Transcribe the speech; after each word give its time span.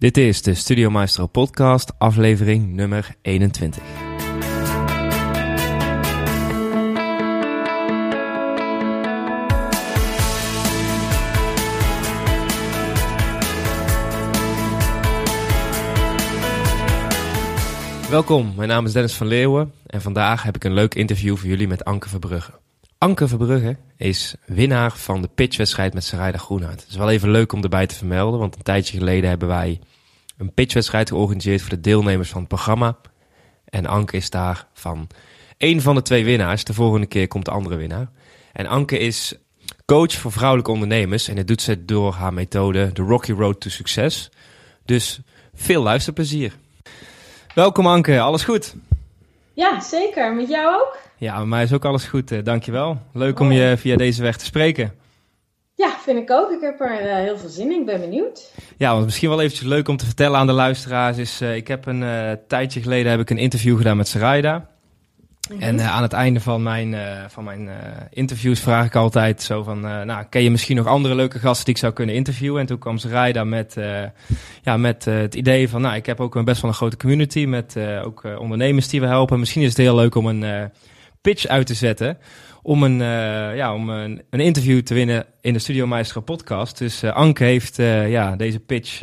Dit 0.00 0.16
is 0.16 0.42
de 0.42 0.54
Studio 0.54 0.90
Maestro 0.90 1.26
podcast, 1.26 1.92
aflevering 1.98 2.72
nummer 2.72 3.14
21. 3.22 3.82
Welkom, 18.10 18.52
mijn 18.56 18.68
naam 18.68 18.86
is 18.86 18.92
Dennis 18.92 19.14
van 19.14 19.26
Leeuwen 19.26 19.72
en 19.86 20.02
vandaag 20.02 20.42
heb 20.42 20.56
ik 20.56 20.64
een 20.64 20.74
leuk 20.74 20.94
interview 20.94 21.36
voor 21.36 21.48
jullie 21.48 21.68
met 21.68 21.84
Anke 21.84 22.08
Verbrugge. 22.08 22.52
Anke 22.98 23.28
Verbrugge 23.28 23.76
is 23.96 24.34
winnaar 24.46 24.92
van 24.92 25.22
de 25.22 25.28
pitchwedstrijd 25.34 25.94
met 25.94 26.04
Sarayda 26.04 26.38
Groenhart. 26.38 26.80
Het 26.80 26.90
is 26.90 26.96
wel 26.96 27.10
even 27.10 27.30
leuk 27.30 27.52
om 27.52 27.62
erbij 27.62 27.86
te 27.86 27.94
vermelden, 27.94 28.40
want 28.40 28.56
een 28.56 28.62
tijdje 28.62 28.98
geleden 28.98 29.28
hebben 29.28 29.48
wij 29.48 29.80
een 30.40 30.54
pitchwedstrijd 30.54 31.08
georganiseerd 31.08 31.60
voor 31.60 31.70
de 31.70 31.80
deelnemers 31.80 32.30
van 32.30 32.40
het 32.40 32.48
programma. 32.48 32.96
En 33.64 33.86
Anke 33.86 34.16
is 34.16 34.30
daar 34.30 34.66
van 34.72 35.08
één 35.56 35.80
van 35.80 35.94
de 35.94 36.02
twee 36.02 36.24
winnaars. 36.24 36.64
De 36.64 36.74
volgende 36.74 37.06
keer 37.06 37.28
komt 37.28 37.44
de 37.44 37.50
andere 37.50 37.76
winnaar. 37.76 38.10
En 38.52 38.66
Anke 38.66 38.98
is 38.98 39.34
coach 39.86 40.12
voor 40.12 40.32
vrouwelijke 40.32 40.70
ondernemers 40.70 41.28
en 41.28 41.36
dat 41.36 41.46
doet 41.46 41.62
ze 41.62 41.84
door 41.84 42.12
haar 42.12 42.32
methode 42.32 42.92
de 42.92 43.02
Rocky 43.02 43.32
Road 43.32 43.60
to 43.60 43.70
Success. 43.70 44.30
Dus 44.84 45.20
veel 45.54 45.82
luisterplezier. 45.82 46.52
Welkom 47.54 47.86
Anke, 47.86 48.20
alles 48.20 48.44
goed? 48.44 48.74
Ja, 49.52 49.80
zeker. 49.80 50.34
Met 50.34 50.48
jou 50.48 50.74
ook? 50.74 50.98
Ja, 51.16 51.38
met 51.38 51.46
mij 51.46 51.62
is 51.62 51.72
ook 51.72 51.84
alles 51.84 52.04
goed, 52.04 52.30
eh, 52.30 52.44
dankjewel. 52.44 53.02
Leuk 53.12 53.40
om 53.40 53.52
je 53.52 53.74
via 53.78 53.96
deze 53.96 54.22
weg 54.22 54.36
te 54.36 54.44
spreken. 54.44 54.94
Ja, 55.80 55.96
vind 55.98 56.18
ik 56.18 56.30
ook. 56.30 56.50
Ik 56.50 56.60
heb 56.60 56.80
er 56.80 57.02
uh, 57.02 57.14
heel 57.14 57.38
veel 57.38 57.48
zin 57.48 57.72
in. 57.72 57.80
Ik 57.80 57.86
ben 57.86 58.00
benieuwd. 58.00 58.52
Ja, 58.76 58.92
want 58.92 59.04
misschien 59.04 59.28
wel 59.28 59.40
eventjes 59.40 59.68
leuk 59.68 59.88
om 59.88 59.96
te 59.96 60.04
vertellen 60.04 60.38
aan 60.38 60.46
de 60.46 60.52
luisteraars 60.52 61.16
is... 61.16 61.42
Uh, 61.42 61.56
ik 61.56 61.68
heb 61.68 61.86
een 61.86 62.02
uh, 62.02 62.30
tijdje 62.48 62.82
geleden 62.82 63.10
heb 63.10 63.20
ik 63.20 63.30
een 63.30 63.38
interview 63.38 63.76
gedaan 63.76 63.96
met 63.96 64.08
Sarayda. 64.08 64.56
Mm 64.58 64.64
-hmm. 65.48 65.60
En 65.60 65.80
aan 65.80 66.02
het 66.02 66.12
einde 66.12 66.40
van 66.40 66.62
mijn, 66.62 66.96
van 67.28 67.44
mijn 67.44 67.70
interviews 68.10 68.60
vraag 68.60 68.86
ik 68.86 68.94
altijd 68.94 69.42
zo 69.42 69.62
van... 69.62 69.80
nou, 69.80 70.24
ken 70.24 70.42
je 70.42 70.50
misschien 70.50 70.76
nog 70.76 70.86
andere 70.86 71.14
leuke 71.14 71.38
gasten 71.38 71.64
die 71.64 71.74
ik 71.74 71.80
zou 71.80 71.92
kunnen 71.92 72.14
interviewen? 72.14 72.60
En 72.60 72.66
toen 72.66 72.78
kwam 72.78 72.98
Sarayda 72.98 73.44
met, 73.44 73.76
ja, 74.62 74.76
met 74.76 75.04
het 75.04 75.34
idee 75.34 75.68
van... 75.68 75.80
nou, 75.80 75.96
ik 75.96 76.06
heb 76.06 76.20
ook 76.20 76.34
een 76.34 76.44
best 76.44 76.60
wel 76.60 76.70
een 76.70 76.76
grote 76.76 76.96
community 76.96 77.44
met 77.44 77.76
ook 78.04 78.22
ondernemers 78.38 78.88
die 78.88 79.00
we 79.00 79.06
helpen. 79.06 79.38
Misschien 79.38 79.62
is 79.62 79.68
het 79.68 79.76
heel 79.76 79.94
leuk 79.94 80.14
om 80.14 80.26
een 80.26 80.70
pitch 81.20 81.46
uit 81.46 81.66
te 81.66 81.74
zetten 81.74 82.18
om 82.62 82.82
een, 82.82 83.00
uh, 83.00 83.56
ja, 83.56 83.74
om 83.74 83.88
een, 83.88 84.22
een, 84.30 84.40
interview 84.40 84.80
te 84.80 84.94
winnen 84.94 85.26
in 85.40 85.52
de 85.52 85.58
Studio 85.58 85.86
Maestro 85.86 86.20
podcast. 86.20 86.78
Dus 86.78 87.02
uh, 87.02 87.12
Anke 87.12 87.44
heeft 87.44 87.78
uh, 87.78 88.10
ja, 88.10 88.36
deze 88.36 88.60
pitch 88.60 89.02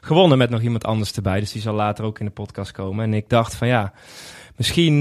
gewonnen 0.00 0.38
met 0.38 0.50
nog 0.50 0.60
iemand 0.60 0.84
anders 0.84 1.12
erbij. 1.12 1.40
Dus 1.40 1.52
die 1.52 1.62
zal 1.62 1.74
later 1.74 2.04
ook 2.04 2.18
in 2.18 2.26
de 2.26 2.32
podcast 2.32 2.72
komen. 2.72 3.04
En 3.04 3.14
ik 3.14 3.28
dacht 3.28 3.54
van 3.54 3.68
ja, 3.68 3.92
misschien 4.56 4.98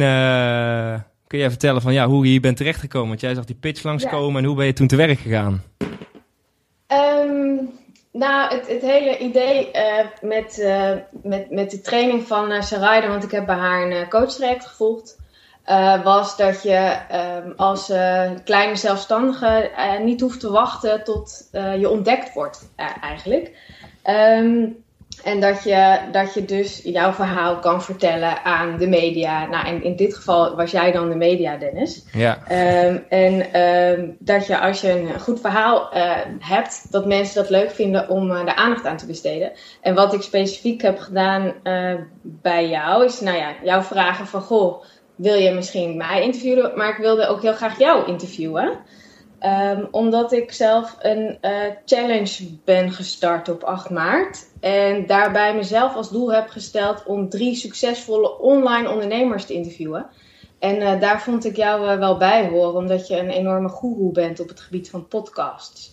kun 1.28 1.40
jij 1.40 1.50
vertellen 1.50 1.82
van 1.82 1.94
ja, 1.94 2.08
hoe 2.08 2.24
je 2.24 2.32
hier 2.32 2.42
bent 2.42 2.58
terechtgekomen. 2.58 3.08
Want 3.08 3.22
jij 3.22 3.34
zag 3.34 3.46
die 3.46 3.56
pitch 3.56 3.84
langskomen 3.84 4.32
ja. 4.32 4.38
en 4.38 4.46
hoe 4.46 4.56
ben 4.56 4.66
je 4.66 4.74
toen 4.74 4.88
te 4.88 4.96
werk 4.96 5.20
gegaan? 5.20 5.64
Um, 6.88 7.70
nou, 8.12 8.56
het, 8.56 8.68
het, 8.68 8.82
hele 8.82 9.18
idee 9.18 9.72
met, 10.22 10.68
met, 11.24 11.52
met 11.52 11.72
de 11.72 11.82
training 11.82 12.28
van 12.28 12.52
uh, 12.52 12.62
Sarayda, 12.62 13.08
want 13.08 13.24
ik 13.24 13.32
heb 13.32 13.46
bij 13.46 13.56
haar 13.56 13.92
een 13.92 14.10
coachtraject 14.10 14.66
gevolgd. 14.66 15.18
Uh, 15.70 16.04
was 16.04 16.38
dat 16.38 16.64
je 16.64 16.98
um, 17.46 17.54
als 17.58 17.90
uh, 17.90 18.30
kleine 18.44 18.76
zelfstandige 18.76 19.72
uh, 19.78 20.00
niet 20.00 20.22
hoeft 20.22 20.40
te 20.40 20.52
wachten 20.52 21.04
tot 21.04 21.50
je 21.52 21.90
ontdekt 21.90 22.34
wordt, 22.34 22.70
eigenlijk. 23.02 23.52
Um, 24.40 24.84
en 25.24 25.40
dat 25.40 25.64
je, 25.64 26.00
dat 26.12 26.34
je 26.34 26.46
dus 26.46 26.82
jouw 26.84 27.12
verhaal 27.12 27.60
kan 27.60 27.84
vertellen 27.84 28.44
aan 28.44 28.78
de 28.78 28.88
media. 28.88 29.46
Nou, 29.46 29.68
en 29.68 29.84
in 29.84 29.96
dit 29.96 30.16
geval 30.16 30.56
was 30.56 30.72
jij 30.72 30.92
dan 30.92 31.10
de 31.10 31.16
media, 31.16 31.58
Dennis. 31.58 32.06
Ja. 32.12 32.38
Um, 32.86 33.06
en 33.10 33.48
dat 34.20 34.48
je 34.48 34.60
als 34.60 34.82
je 34.82 34.92
een 34.92 35.20
goed 35.20 35.40
verhaal 35.40 35.90
hebt, 36.40 36.92
dat 36.92 37.06
mensen 37.06 37.36
dat 37.36 37.50
leuk 37.50 37.72
vinden 37.72 38.10
om 38.10 38.32
er 38.32 38.56
aandacht 38.56 38.86
aan 38.86 38.98
te 38.98 39.06
besteden. 39.06 39.52
En 39.82 39.96
wat 39.96 40.14
ik 40.14 40.22
specifiek 40.22 40.82
heb 40.82 41.00
gedaan 41.00 41.54
bij 42.22 42.70
jou, 42.70 43.06
is 43.06 43.20
nou 43.20 43.38
ja, 43.38 43.54
jouw 43.64 43.82
vragen 43.82 44.28
van 44.28 44.42
goh 44.42 44.84
wil 45.16 45.36
je 45.36 45.52
misschien 45.52 45.98
mij 45.98 46.24
interviewen, 46.24 46.72
maar 46.76 46.90
ik 46.90 46.98
wilde 46.98 47.28
ook 47.28 47.42
heel 47.42 47.54
graag 47.54 47.80
jou 47.80 48.08
interviewen. 48.08 48.80
Um, 49.42 49.88
omdat 49.92 50.32
ik 50.32 50.52
zelf 50.52 50.96
een 51.00 51.38
uh, 51.42 51.52
challenge 51.86 52.58
ben 52.64 52.92
gestart 52.92 53.50
op 53.50 53.64
8 53.64 53.90
maart. 53.90 54.48
En 54.60 55.06
daarbij 55.06 55.56
mezelf 55.56 55.96
als 55.96 56.10
doel 56.10 56.34
heb 56.34 56.50
gesteld 56.50 57.04
om 57.06 57.30
drie 57.30 57.56
succesvolle 57.56 58.40
online 58.40 58.90
ondernemers 58.90 59.46
te 59.46 59.54
interviewen. 59.54 60.06
En 60.60 60.76
uh, 60.76 61.00
daar 61.00 61.22
vond 61.22 61.46
ik 61.46 61.56
jou 61.56 61.92
uh, 61.92 61.98
wel 61.98 62.18
bij 62.18 62.50
horen, 62.50 62.76
omdat 62.76 63.08
je 63.08 63.18
een 63.18 63.30
enorme 63.30 63.70
goeroe 63.70 64.12
bent 64.12 64.40
op 64.40 64.48
het 64.48 64.60
gebied 64.60 64.90
van 64.90 65.08
podcasts. 65.08 65.92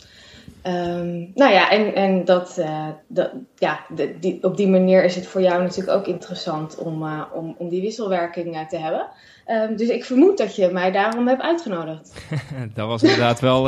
Um, 0.67 1.31
nou 1.35 1.53
ja, 1.53 1.71
en, 1.71 1.95
en 1.95 2.25
dat, 2.25 2.57
uh, 2.59 2.89
dat, 3.09 3.31
ja, 3.57 3.81
de, 3.95 4.19
die, 4.21 4.43
op 4.43 4.57
die 4.57 4.69
manier 4.69 5.05
is 5.05 5.15
het 5.15 5.27
voor 5.27 5.41
jou 5.41 5.63
natuurlijk 5.63 5.99
ook 5.99 6.07
interessant 6.07 6.77
om, 6.77 7.03
uh, 7.03 7.23
om, 7.33 7.55
om 7.59 7.69
die 7.69 7.81
wisselwerking 7.81 8.55
uh, 8.55 8.67
te 8.67 8.77
hebben. 8.77 9.07
Um, 9.47 9.77
dus 9.77 9.89
ik 9.89 10.05
vermoed 10.05 10.39
dat 10.39 10.57
je 10.57 10.69
mij 10.69 10.91
daarom 10.91 11.29
hebt 11.29 11.43
uitgenodigd. 11.43 12.13
dat 12.75 12.87
was 12.87 13.03
inderdaad 13.03 13.41
wel 13.41 13.63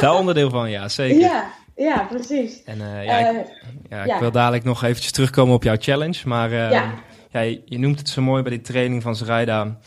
daar 0.00 0.14
onderdeel 0.14 0.50
van, 0.50 0.70
ja, 0.70 0.88
zeker. 0.88 1.20
Ja, 1.20 1.50
ja 1.76 2.06
precies. 2.10 2.62
En 2.64 2.78
ja, 2.78 3.18
ik, 3.18 3.46
ja, 3.88 4.02
ik 4.02 4.06
ja. 4.06 4.20
wil 4.20 4.30
dadelijk 4.30 4.64
nog 4.64 4.82
eventjes 4.82 5.12
terugkomen 5.12 5.54
op 5.54 5.62
jouw 5.62 5.76
challenge. 5.78 6.20
Maar 6.24 6.50
ja. 6.50 6.94
Ja, 7.34 7.40
je, 7.40 7.62
je 7.64 7.78
noemt 7.78 7.98
het 7.98 8.08
zo 8.08 8.22
mooi 8.22 8.42
bij 8.42 8.50
die 8.50 8.60
training 8.60 9.02
van 9.02 9.16
Zrijda 9.16 9.78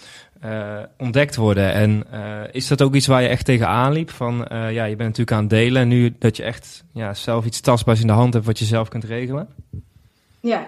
uh, 0.46 0.80
ontdekt 0.98 1.36
worden. 1.36 1.74
En 1.74 2.04
uh, 2.14 2.42
is 2.52 2.68
dat 2.68 2.82
ook 2.82 2.96
iets 2.96 3.08
waar 3.08 3.22
je 3.22 3.28
echt 3.28 3.46
tegenaan 3.46 3.92
liep? 3.92 4.10
Van 4.10 4.48
uh, 4.52 4.72
ja, 4.72 4.84
je 4.84 4.96
bent 4.96 5.10
natuurlijk 5.10 5.32
aan 5.32 5.42
het 5.42 5.50
delen 5.50 5.82
en 5.82 5.88
nu 5.88 6.16
dat 6.20 6.38
je 6.38 6.44
echt 6.44 6.84
ja, 6.94 7.14
zelf 7.14 7.46
iets 7.46 7.62
tastbaars 7.62 8.02
in 8.02 8.08
de 8.08 8.14
hand 8.14 8.34
hebt 8.34 8.46
wat 8.46 8.60
je 8.60 8.66
zelf 8.66 8.88
kunt 8.88 9.04
regelen? 9.04 9.48
Ja. 10.40 10.68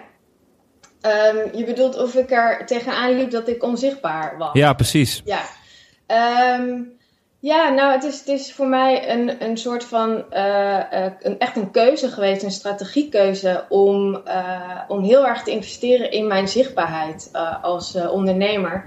Um, 1.01 1.57
je 1.57 1.63
bedoelt 1.65 1.97
of 1.97 2.15
ik 2.15 2.31
er 2.31 2.65
tegenaan 2.65 3.17
liep 3.17 3.31
dat 3.31 3.47
ik 3.47 3.63
onzichtbaar 3.63 4.37
was? 4.37 4.53
Ja, 4.53 4.73
precies. 4.73 5.21
Ja. 5.25 5.41
Um, 6.57 6.97
ja, 7.41 7.69
nou, 7.69 7.91
het 7.91 8.03
is, 8.03 8.19
het 8.19 8.27
is 8.27 8.53
voor 8.53 8.67
mij 8.67 9.11
een, 9.11 9.43
een 9.43 9.57
soort 9.57 9.83
van 9.83 10.23
uh, 10.33 10.79
uh, 10.93 11.05
een, 11.19 11.39
echt 11.39 11.55
een 11.55 11.71
keuze 11.71 12.09
geweest, 12.09 12.43
een 12.43 12.51
strategiekeuze 12.51 13.65
om, 13.69 14.21
uh, 14.27 14.79
om 14.87 15.03
heel 15.03 15.27
erg 15.27 15.43
te 15.43 15.51
investeren 15.51 16.11
in 16.11 16.27
mijn 16.27 16.47
zichtbaarheid 16.47 17.29
als 17.61 17.95
ondernemer. 17.95 18.83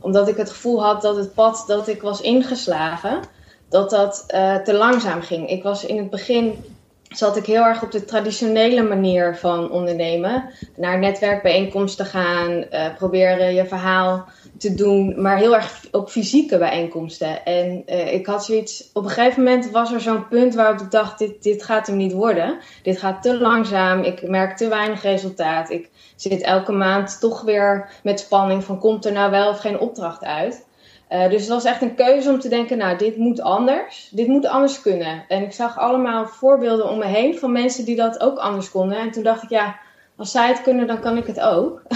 Omdat 0.00 0.28
ik 0.28 0.36
het 0.36 0.50
gevoel 0.50 0.82
had 0.82 1.02
dat 1.02 1.16
het 1.16 1.34
pad 1.34 1.64
dat 1.66 1.88
ik 1.88 2.02
was 2.02 2.20
ingeslagen, 2.20 3.20
dat 3.68 3.90
dat 3.90 4.24
te 4.64 4.74
langzaam 4.74 5.22
ging. 5.22 5.48
Ik 5.50 5.62
was 5.62 5.84
in 5.84 5.98
het 5.98 6.10
begin 6.10 6.64
zat 7.08 7.36
ik 7.36 7.46
heel 7.46 7.62
erg 7.62 7.82
op 7.82 7.92
de 7.92 8.04
traditionele 8.04 8.82
manier 8.82 9.36
van 9.36 9.70
ondernemen. 9.70 10.50
Naar 10.76 10.98
netwerkbijeenkomsten 10.98 12.06
gaan, 12.06 12.64
proberen 12.96 13.54
je 13.54 13.66
verhaal 13.66 14.26
te 14.58 14.74
doen, 14.74 15.22
maar 15.22 15.36
heel 15.36 15.54
erg 15.54 15.84
op 15.90 16.10
fysieke 16.10 16.58
bijeenkomsten. 16.58 17.44
En 17.44 17.82
uh, 17.86 18.12
ik 18.12 18.26
had 18.26 18.44
zoiets, 18.44 18.90
op 18.92 19.04
een 19.04 19.10
gegeven 19.10 19.42
moment 19.42 19.70
was 19.70 19.92
er 19.92 20.00
zo'n 20.00 20.28
punt 20.28 20.54
waarop 20.54 20.80
ik 20.80 20.90
dacht, 20.90 21.18
dit, 21.18 21.42
dit 21.42 21.62
gaat 21.62 21.86
hem 21.86 21.96
niet 21.96 22.12
worden. 22.12 22.58
Dit 22.82 22.98
gaat 22.98 23.22
te 23.22 23.38
langzaam, 23.38 24.02
ik 24.02 24.28
merk 24.28 24.56
te 24.56 24.68
weinig 24.68 25.02
resultaat. 25.02 25.70
Ik 25.70 25.90
zit 26.16 26.42
elke 26.42 26.72
maand 26.72 27.20
toch 27.20 27.42
weer 27.42 27.88
met 28.02 28.20
spanning 28.20 28.64
van, 28.64 28.78
komt 28.78 29.04
er 29.04 29.12
nou 29.12 29.30
wel 29.30 29.48
of 29.48 29.58
geen 29.58 29.78
opdracht 29.78 30.24
uit? 30.24 30.64
Uh, 31.10 31.28
dus 31.28 31.40
het 31.40 31.50
was 31.50 31.64
echt 31.64 31.82
een 31.82 31.94
keuze 31.94 32.30
om 32.30 32.40
te 32.40 32.48
denken, 32.48 32.78
nou, 32.78 32.98
dit 32.98 33.16
moet 33.16 33.40
anders. 33.40 34.08
Dit 34.10 34.26
moet 34.26 34.46
anders 34.46 34.80
kunnen. 34.80 35.24
En 35.28 35.42
ik 35.42 35.52
zag 35.52 35.78
allemaal 35.78 36.26
voorbeelden 36.26 36.88
om 36.88 36.98
me 36.98 37.04
heen 37.04 37.38
van 37.38 37.52
mensen 37.52 37.84
die 37.84 37.96
dat 37.96 38.20
ook 38.20 38.38
anders 38.38 38.70
konden. 38.70 38.98
En 38.98 39.10
toen 39.10 39.22
dacht 39.22 39.42
ik, 39.42 39.50
ja, 39.50 39.78
als 40.16 40.30
zij 40.30 40.48
het 40.48 40.62
kunnen, 40.62 40.86
dan 40.86 41.00
kan 41.00 41.16
ik 41.16 41.26
het 41.26 41.40
ook. 41.40 41.82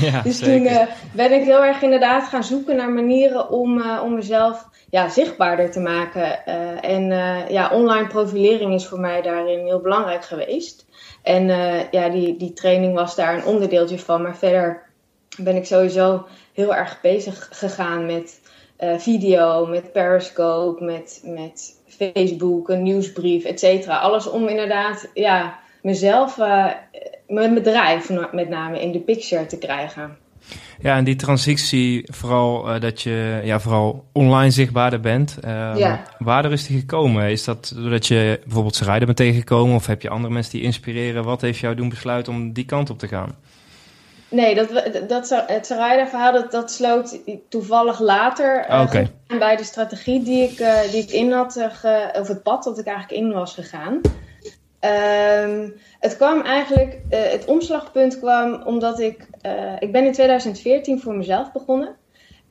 Ja, 0.00 0.22
dus 0.22 0.38
zeker. 0.38 0.54
toen 0.54 0.72
uh, 0.72 0.86
ben 1.12 1.32
ik 1.32 1.44
heel 1.44 1.64
erg 1.64 1.82
inderdaad 1.82 2.28
gaan 2.28 2.44
zoeken 2.44 2.76
naar 2.76 2.90
manieren 2.90 3.50
om, 3.50 3.78
uh, 3.78 4.00
om 4.04 4.14
mezelf 4.14 4.68
ja, 4.90 5.08
zichtbaarder 5.08 5.70
te 5.70 5.80
maken. 5.80 6.40
Uh, 6.46 6.84
en 6.84 7.08
ja, 7.48 7.70
online 7.70 8.06
profilering 8.06 8.74
is 8.74 8.86
voor 8.86 9.00
mij 9.00 9.22
daarin 9.22 9.64
heel 9.64 9.80
belangrijk 9.80 10.24
geweest. 10.24 10.86
En 11.22 11.46
ja, 11.90 12.08
die, 12.08 12.36
die 12.36 12.52
training 12.52 12.94
was 12.94 13.14
daar 13.16 13.34
een 13.34 13.44
onderdeeltje 13.44 13.98
van. 13.98 14.22
Maar 14.22 14.36
verder 14.36 14.82
ben 15.38 15.56
ik 15.56 15.66
sowieso 15.66 16.26
heel 16.52 16.74
erg 16.74 17.00
bezig 17.00 17.48
gegaan 17.52 18.06
met 18.06 18.40
video, 18.78 19.66
met 19.66 19.92
Periscope, 19.92 20.84
met, 20.84 21.22
met 21.24 21.80
Facebook, 21.86 22.68
een 22.68 22.82
nieuwsbrief, 22.82 23.44
et 23.44 23.60
cetera. 23.60 23.98
Alles 23.98 24.26
om 24.26 24.48
inderdaad 24.48 25.10
ja, 25.14 25.58
mezelf 25.82 26.38
mijn 27.28 27.54
bedrijf 27.54 28.10
met 28.32 28.48
name 28.48 28.80
in 28.80 28.92
de 28.92 29.00
picture 29.00 29.46
te 29.46 29.58
krijgen. 29.58 30.16
Ja, 30.80 30.96
en 30.96 31.04
die 31.04 31.16
transitie, 31.16 32.06
vooral 32.12 32.74
uh, 32.74 32.80
dat 32.80 33.02
je 33.02 33.40
ja, 33.44 33.60
vooral 33.60 34.04
online 34.12 34.50
zichtbaarder 34.50 35.00
bent. 35.00 35.36
Uh, 35.44 35.72
ja. 35.76 36.02
Waardoor 36.18 36.52
is 36.52 36.66
die 36.66 36.78
gekomen? 36.78 37.30
Is 37.30 37.44
dat 37.44 37.72
doordat 37.76 38.06
je 38.06 38.40
bijvoorbeeld 38.44 38.74
Sarayda 38.74 39.04
bent 39.04 39.16
tegengekomen 39.16 39.74
of 39.74 39.86
heb 39.86 40.02
je 40.02 40.08
andere 40.08 40.32
mensen 40.32 40.52
die 40.52 40.62
inspireren? 40.62 41.24
Wat 41.24 41.40
heeft 41.40 41.58
jou 41.58 41.74
doen 41.74 41.88
besluiten 41.88 42.32
om 42.32 42.52
die 42.52 42.64
kant 42.64 42.90
op 42.90 42.98
te 42.98 43.08
gaan? 43.08 43.36
Nee, 44.28 44.54
dat, 44.54 44.68
dat, 45.08 45.44
het 45.46 45.66
Sarayda-verhaal 45.66 46.32
dat, 46.32 46.50
dat 46.50 46.70
sloot 46.70 47.18
toevallig 47.48 48.00
later 48.00 48.66
uh, 48.70 49.38
bij 49.38 49.56
de 49.56 49.64
strategie 49.64 50.22
die 50.22 50.42
ik, 50.42 50.58
uh, 50.58 50.80
die 50.90 51.02
ik 51.02 51.10
in 51.10 51.32
had, 51.32 51.52
ge, 51.72 52.18
of 52.20 52.28
het 52.28 52.42
pad 52.42 52.64
dat 52.64 52.78
ik 52.78 52.86
eigenlijk 52.86 53.22
in 53.22 53.32
was 53.32 53.54
gegaan. 53.54 54.00
Um, 54.80 55.74
het 56.00 56.16
kwam 56.16 56.40
eigenlijk, 56.40 56.92
uh, 57.10 57.18
het 57.22 57.44
omslagpunt 57.44 58.18
kwam 58.18 58.62
omdat 58.64 59.00
ik, 59.00 59.26
uh, 59.46 59.72
ik 59.78 59.92
ben 59.92 60.04
in 60.04 60.12
2014 60.12 61.00
voor 61.00 61.14
mezelf 61.14 61.52
begonnen. 61.52 61.96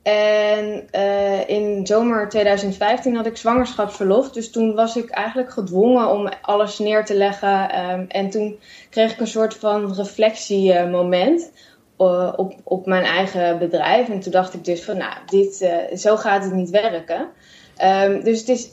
En 0.04 0.88
uh, 0.96 1.50
in 1.50 1.88
zomer 1.88 2.30
2015 2.30 3.16
had 3.16 3.26
ik 3.26 3.38
zwangerschapsverlof. 3.38 4.32
Dus 4.32 4.52
toen 4.52 4.76
was 4.76 4.96
ik 4.96 5.10
eigenlijk 5.10 5.52
gedwongen 5.52 6.12
om 6.12 6.30
alles 6.42 6.80
neer 6.80 7.06
te 7.06 7.16
leggen. 7.16 7.90
Um, 7.90 8.06
en 8.08 8.30
toen 8.30 8.60
kreeg 8.90 9.12
ik 9.12 9.20
een 9.20 9.28
soort 9.28 9.54
van 9.54 9.94
reflectiemoment 9.94 11.52
op, 11.96 12.56
op 12.64 12.86
mijn 12.86 13.04
eigen 13.04 13.60
bedrijf. 13.60 14.10
En 14.10 14.20
toen 14.20 14.32
dacht 14.32 14.54
ik 14.54 14.66
dus 14.66 14.84
van, 14.84 14.98
nou, 14.98 15.14
dit, 15.26 15.70
zo 15.96 16.16
gaat 16.16 16.44
het 16.44 16.54
niet 16.54 16.70
werken. 16.70 17.28
Um, 17.84 18.24
dus 18.24 18.40
het 18.40 18.50
is 18.50 18.70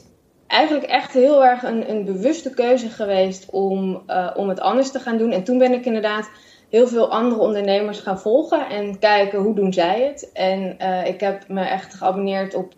eigenlijk 0.53 0.85
echt 0.85 1.13
heel 1.13 1.45
erg 1.45 1.63
een, 1.63 1.89
een 1.89 2.05
bewuste 2.05 2.49
keuze 2.49 2.89
geweest 2.89 3.49
om, 3.49 4.03
uh, 4.07 4.29
om 4.35 4.49
het 4.49 4.59
anders 4.59 4.91
te 4.91 4.99
gaan 4.99 5.17
doen. 5.17 5.31
En 5.31 5.43
toen 5.43 5.57
ben 5.57 5.73
ik 5.73 5.85
inderdaad 5.85 6.29
heel 6.69 6.87
veel 6.87 7.11
andere 7.11 7.41
ondernemers 7.41 7.99
gaan 7.99 8.19
volgen 8.19 8.69
en 8.69 8.99
kijken 8.99 9.39
hoe 9.39 9.55
doen 9.55 9.73
zij 9.73 10.01
het. 10.01 10.31
En 10.33 10.75
uh, 10.81 11.07
ik 11.07 11.19
heb 11.19 11.47
me 11.47 11.61
echt 11.61 11.93
geabonneerd 11.93 12.53
op 12.53 12.73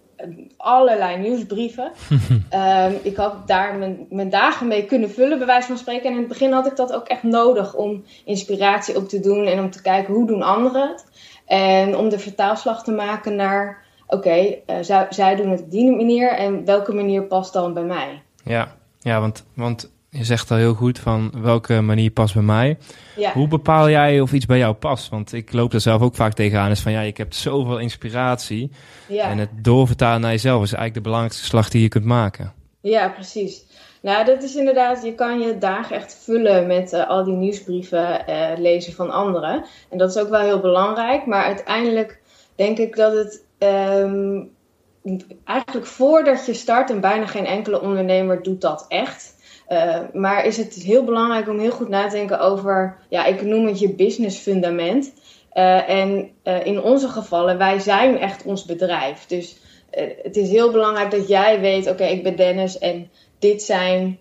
allerlei 0.57 1.17
nieuwsbrieven. 1.17 1.91
um, 2.53 2.99
ik 3.11 3.15
had 3.15 3.47
daar 3.47 3.75
mijn, 3.75 4.05
mijn, 4.09 4.29
dagen 4.29 4.67
mee 4.67 4.85
kunnen 4.85 5.11
vullen, 5.11 5.37
bij 5.37 5.47
wijze 5.47 5.67
van 5.67 5.77
spreken. 5.77 6.05
En 6.05 6.11
in 6.11 6.19
het 6.19 6.27
begin 6.27 6.51
had 6.51 6.67
ik 6.67 6.75
dat 6.75 6.93
ook 6.93 7.07
echt 7.07 7.23
nodig 7.23 7.73
om 7.73 8.03
inspiratie 8.25 8.95
op 8.95 9.09
te 9.09 9.19
doen 9.19 9.45
en 9.45 9.59
om 9.59 9.71
te 9.71 9.81
kijken 9.81 10.13
hoe 10.13 10.27
doen 10.27 10.41
anderen 10.41 10.89
het. 10.89 11.05
En 11.45 11.97
om 11.97 12.09
de 12.09 12.19
vertaalslag 12.19 12.83
te 12.83 12.91
maken 12.91 13.35
naar 13.35 13.84
oké, 14.07 14.17
okay, 14.17 14.63
uh, 14.67 15.05
zij 15.09 15.35
doen 15.35 15.49
het 15.49 15.61
op 15.61 15.71
die 15.71 15.91
manier 15.91 16.31
en 16.31 16.65
welke 16.65 16.93
manier 16.93 17.23
past 17.23 17.53
dan 17.53 17.73
bij 17.73 17.83
mij? 17.83 18.21
Ja, 18.43 18.75
ja 18.99 19.19
want, 19.19 19.45
want 19.53 19.93
je 20.09 20.23
zegt 20.23 20.51
al 20.51 20.57
heel 20.57 20.73
goed 20.73 20.99
van 20.99 21.31
welke 21.41 21.81
manier 21.81 22.11
past 22.11 22.33
bij 22.33 22.43
mij. 22.43 22.77
Ja. 23.15 23.31
Hoe 23.31 23.47
bepaal 23.47 23.89
jij 23.89 24.21
of 24.21 24.33
iets 24.33 24.45
bij 24.45 24.57
jou 24.57 24.73
past? 24.73 25.09
Want 25.09 25.33
ik 25.33 25.53
loop 25.53 25.73
er 25.73 25.81
zelf 25.81 26.01
ook 26.01 26.15
vaak 26.15 26.33
tegenaan. 26.33 26.71
Is 26.71 26.79
van 26.79 26.91
ja, 26.91 27.01
ik 27.01 27.17
heb 27.17 27.33
zoveel 27.33 27.79
inspiratie. 27.79 28.71
Ja. 29.07 29.29
En 29.29 29.37
het 29.37 29.49
doorvertalen 29.61 30.21
naar 30.21 30.31
jezelf 30.31 30.63
is 30.63 30.73
eigenlijk 30.73 30.93
de 30.93 31.01
belangrijkste 31.01 31.45
slag 31.45 31.69
die 31.69 31.81
je 31.81 31.87
kunt 31.87 32.05
maken. 32.05 32.53
Ja, 32.81 33.09
precies. 33.09 33.63
Nou, 34.01 34.25
dat 34.25 34.43
is 34.43 34.55
inderdaad, 34.55 35.03
je 35.03 35.13
kan 35.13 35.39
je 35.39 35.57
dagen 35.57 35.95
echt 35.95 36.17
vullen 36.23 36.67
met 36.67 36.93
uh, 36.93 37.09
al 37.09 37.23
die 37.23 37.33
nieuwsbrieven 37.33 38.23
uh, 38.29 38.47
lezen 38.57 38.93
van 38.93 39.11
anderen. 39.11 39.65
En 39.89 39.97
dat 39.97 40.09
is 40.09 40.21
ook 40.21 40.29
wel 40.29 40.41
heel 40.41 40.59
belangrijk. 40.59 41.25
Maar 41.25 41.43
uiteindelijk 41.43 42.19
denk 42.55 42.77
ik 42.77 42.95
dat 42.95 43.13
het 43.13 43.44
um, 43.65 44.51
eigenlijk 45.43 45.87
voordat 45.87 46.45
je 46.45 46.53
start, 46.53 46.89
en 46.89 46.99
bijna 46.99 47.25
geen 47.25 47.45
enkele 47.45 47.81
ondernemer 47.81 48.43
doet 48.43 48.61
dat 48.61 48.85
echt. 48.87 49.33
Uh, 49.69 49.99
maar 50.13 50.45
is 50.45 50.57
het 50.57 50.73
heel 50.73 51.03
belangrijk 51.03 51.49
om 51.49 51.59
heel 51.59 51.71
goed 51.71 51.89
na 51.89 52.07
te 52.07 52.15
denken 52.15 52.39
over, 52.39 52.97
ja, 53.09 53.25
ik 53.25 53.41
noem 53.41 53.65
het 53.65 53.79
je 53.79 53.93
business 53.93 54.37
fundament. 54.37 55.13
Uh, 55.53 55.89
en 55.89 56.29
uh, 56.43 56.65
in 56.65 56.81
onze 56.81 57.07
gevallen, 57.07 57.57
wij 57.57 57.79
zijn 57.79 58.19
echt 58.19 58.43
ons 58.43 58.65
bedrijf. 58.65 59.25
Dus 59.25 59.63
het 60.21 60.37
is 60.37 60.49
heel 60.49 60.71
belangrijk 60.71 61.11
dat 61.11 61.27
jij 61.27 61.59
weet, 61.59 61.89
oké, 61.89 62.03
ik 62.03 62.23
ben 62.23 62.35
Dennis 62.35 62.77
en 62.77 63.09
dit 63.39 63.61
zijn 63.61 64.19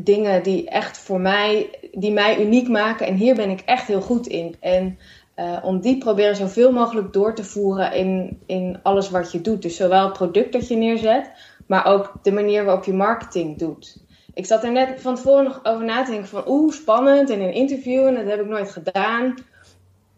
dingen 0.00 0.42
die 0.42 0.68
echt 0.68 0.98
voor 0.98 1.20
mij, 1.20 1.70
die 1.92 2.12
mij 2.12 2.38
uniek 2.38 2.68
maken. 2.68 3.06
En 3.06 3.14
hier 3.14 3.34
ben 3.34 3.50
ik 3.50 3.62
echt 3.64 3.86
heel 3.86 4.00
goed 4.00 4.26
in. 4.26 4.56
En 4.60 4.98
uh, 5.36 5.58
om 5.62 5.80
die 5.80 5.98
proberen 5.98 6.36
zoveel 6.36 6.72
mogelijk 6.72 7.12
door 7.12 7.34
te 7.34 7.44
voeren 7.44 7.92
in, 7.92 8.40
in 8.46 8.78
alles 8.82 9.10
wat 9.10 9.32
je 9.32 9.40
doet. 9.40 9.62
Dus 9.62 9.76
zowel 9.76 10.04
het 10.04 10.12
product 10.12 10.52
dat 10.52 10.68
je 10.68 10.76
neerzet, 10.76 11.30
maar 11.66 11.86
ook 11.86 12.12
de 12.22 12.32
manier 12.32 12.64
waarop 12.64 12.84
je 12.84 12.92
marketing 12.92 13.58
doet. 13.58 14.04
Ik 14.34 14.46
zat 14.46 14.64
er 14.64 14.72
net 14.72 15.00
van 15.00 15.14
tevoren 15.14 15.44
nog 15.44 15.60
over 15.62 15.84
na 15.84 16.04
te 16.04 16.10
denken 16.10 16.28
van 16.28 16.44
oeh, 16.46 16.72
spannend 16.72 17.30
en 17.30 17.40
een 17.40 17.52
interview 17.52 18.06
en 18.06 18.14
dat 18.14 18.24
heb 18.24 18.40
ik 18.40 18.46
nooit 18.46 18.70
gedaan. 18.70 19.34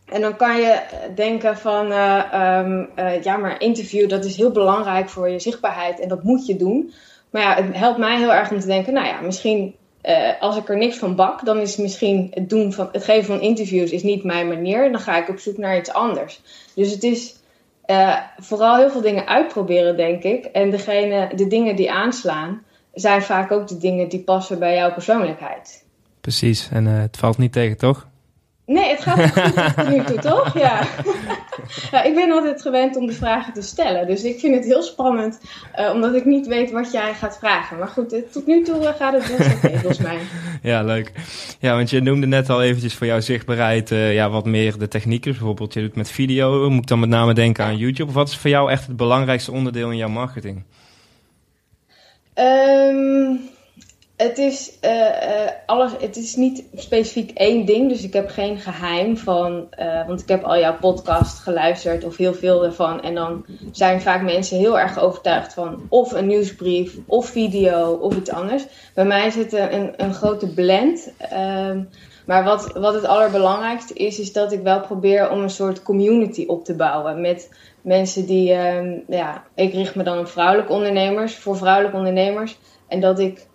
En 0.06 0.20
dan 0.20 0.36
kan 0.36 0.56
je 0.56 0.80
denken 1.14 1.56
van 1.56 1.92
um, 1.92 2.88
uh, 2.96 3.22
ja, 3.22 3.36
maar 3.36 3.60
interview 3.60 4.08
dat 4.08 4.24
is 4.24 4.36
heel 4.36 4.50
belangrijk 4.50 5.08
voor 5.08 5.28
je 5.28 5.38
zichtbaarheid 5.38 6.00
en 6.00 6.08
dat 6.08 6.22
moet 6.22 6.46
je 6.46 6.56
doen. 6.56 6.92
Maar 7.30 7.42
ja, 7.42 7.54
het 7.54 7.76
helpt 7.76 7.98
mij 7.98 8.18
heel 8.18 8.32
erg 8.32 8.50
om 8.50 8.60
te 8.60 8.66
denken, 8.66 8.92
nou 8.92 9.06
ja, 9.06 9.20
misschien 9.20 9.74
uh, 10.02 10.40
als 10.40 10.56
ik 10.56 10.68
er 10.68 10.76
niks 10.76 10.96
van 10.96 11.14
bak, 11.14 11.44
dan 11.44 11.58
is 11.58 11.76
misschien 11.76 12.30
het, 12.34 12.50
doen 12.50 12.72
van, 12.72 12.88
het 12.92 13.04
geven 13.04 13.24
van 13.24 13.40
interviews 13.40 13.90
is 13.90 14.02
niet 14.02 14.24
mijn 14.24 14.48
manier. 14.48 14.92
Dan 14.92 15.00
ga 15.00 15.16
ik 15.16 15.28
op 15.28 15.38
zoek 15.38 15.56
naar 15.56 15.76
iets 15.76 15.92
anders. 15.92 16.40
Dus 16.74 16.90
het 16.90 17.02
is 17.02 17.36
uh, 17.86 18.16
vooral 18.38 18.76
heel 18.76 18.90
veel 18.90 19.00
dingen 19.00 19.26
uitproberen, 19.26 19.96
denk 19.96 20.22
ik. 20.22 20.44
En 20.44 20.70
degene, 20.70 21.30
de 21.34 21.46
dingen 21.46 21.76
die 21.76 21.92
aanslaan, 21.92 22.62
zijn 22.94 23.22
vaak 23.22 23.52
ook 23.52 23.68
de 23.68 23.78
dingen 23.78 24.08
die 24.08 24.20
passen 24.20 24.58
bij 24.58 24.74
jouw 24.74 24.92
persoonlijkheid. 24.92 25.84
Precies, 26.20 26.68
en 26.72 26.86
uh, 26.86 27.00
het 27.00 27.16
valt 27.16 27.38
niet 27.38 27.52
tegen, 27.52 27.76
toch? 27.76 28.06
Nee, 28.68 28.90
het 28.90 29.02
gaat 29.02 29.30
goed 29.30 29.76
tot 29.76 29.88
nu 29.88 30.04
toe, 30.04 30.18
toch? 30.18 30.58
Ja. 30.58 30.86
ja. 31.90 32.02
Ik 32.02 32.14
ben 32.14 32.32
altijd 32.32 32.62
gewend 32.62 32.96
om 32.96 33.06
de 33.06 33.12
vragen 33.12 33.52
te 33.52 33.62
stellen. 33.62 34.06
Dus 34.06 34.22
ik 34.22 34.38
vind 34.38 34.54
het 34.54 34.64
heel 34.64 34.82
spannend, 34.82 35.40
uh, 35.78 35.90
omdat 35.94 36.14
ik 36.14 36.24
niet 36.24 36.46
weet 36.46 36.70
wat 36.70 36.92
jij 36.92 37.14
gaat 37.14 37.38
vragen. 37.38 37.78
Maar 37.78 37.88
goed, 37.88 38.32
tot 38.32 38.46
nu 38.46 38.62
toe 38.62 38.82
uh, 38.82 38.88
gaat 38.88 39.12
het 39.12 39.36
best 39.36 39.54
oké, 39.54 39.68
volgens 39.78 39.98
mij. 39.98 40.18
Ja, 40.62 40.82
leuk. 40.82 41.12
Ja, 41.58 41.74
want 41.74 41.90
je 41.90 42.00
noemde 42.00 42.26
net 42.26 42.50
al 42.50 42.62
eventjes 42.62 42.94
voor 42.94 43.06
jouw 43.06 43.20
zichtbaarheid 43.20 43.90
uh, 43.90 44.14
ja, 44.14 44.30
wat 44.30 44.44
meer 44.44 44.78
de 44.78 44.88
technieken. 44.88 45.30
Bijvoorbeeld, 45.30 45.74
je 45.74 45.80
doet 45.80 45.96
met 45.96 46.10
video. 46.10 46.70
Moet 46.70 46.82
ik 46.82 46.86
dan 46.88 47.00
met 47.00 47.08
name 47.08 47.34
denken 47.34 47.64
aan 47.64 47.76
YouTube? 47.76 48.08
Of 48.08 48.14
wat 48.14 48.28
is 48.28 48.36
voor 48.36 48.50
jou 48.50 48.70
echt 48.70 48.86
het 48.86 48.96
belangrijkste 48.96 49.52
onderdeel 49.52 49.90
in 49.90 49.96
jouw 49.96 50.08
marketing? 50.08 50.62
Um, 52.34 53.40
het 54.18 54.38
is, 54.38 54.72
uh, 54.84 54.90
uh, 54.90 55.50
alles, 55.66 55.92
het 56.00 56.16
is 56.16 56.36
niet 56.36 56.64
specifiek 56.74 57.30
één 57.30 57.66
ding, 57.66 57.88
dus 57.88 58.02
ik 58.02 58.12
heb 58.12 58.28
geen 58.28 58.58
geheim 58.58 59.16
van. 59.16 59.68
Uh, 59.78 60.06
want 60.06 60.20
ik 60.20 60.28
heb 60.28 60.42
al 60.42 60.58
jouw 60.58 60.76
podcast 60.80 61.38
geluisterd, 61.38 62.04
of 62.04 62.16
heel 62.16 62.34
veel 62.34 62.64
ervan. 62.64 63.02
En 63.02 63.14
dan 63.14 63.44
zijn 63.72 64.00
vaak 64.00 64.22
mensen 64.22 64.58
heel 64.58 64.78
erg 64.78 64.98
overtuigd 64.98 65.54
van 65.54 65.86
of 65.88 66.12
een 66.12 66.26
nieuwsbrief, 66.26 66.96
of 67.06 67.26
video, 67.26 67.92
of 67.92 68.16
iets 68.16 68.30
anders. 68.30 68.64
Bij 68.94 69.04
mij 69.04 69.30
zit 69.30 69.52
er 69.52 69.72
een, 69.72 69.92
een 69.96 70.14
grote 70.14 70.46
blend. 70.46 71.12
Um, 71.32 71.88
maar 72.26 72.44
wat, 72.44 72.72
wat 72.72 72.94
het 72.94 73.04
allerbelangrijkste 73.04 73.94
is, 73.94 74.18
is 74.18 74.32
dat 74.32 74.52
ik 74.52 74.62
wel 74.62 74.80
probeer 74.80 75.30
om 75.30 75.42
een 75.42 75.50
soort 75.50 75.82
community 75.82 76.44
op 76.46 76.64
te 76.64 76.74
bouwen. 76.74 77.20
Met 77.20 77.50
mensen 77.82 78.26
die. 78.26 78.54
Um, 78.54 79.04
ja, 79.08 79.44
ik 79.54 79.72
richt 79.72 79.94
me 79.94 80.02
dan 80.02 80.18
op 80.18 80.28
vrouwelijke 80.28 80.72
ondernemers, 80.72 81.36
voor 81.36 81.56
vrouwelijke 81.56 81.96
ondernemers. 81.96 82.58
En 82.88 83.00
dat 83.00 83.18
ik 83.18 83.46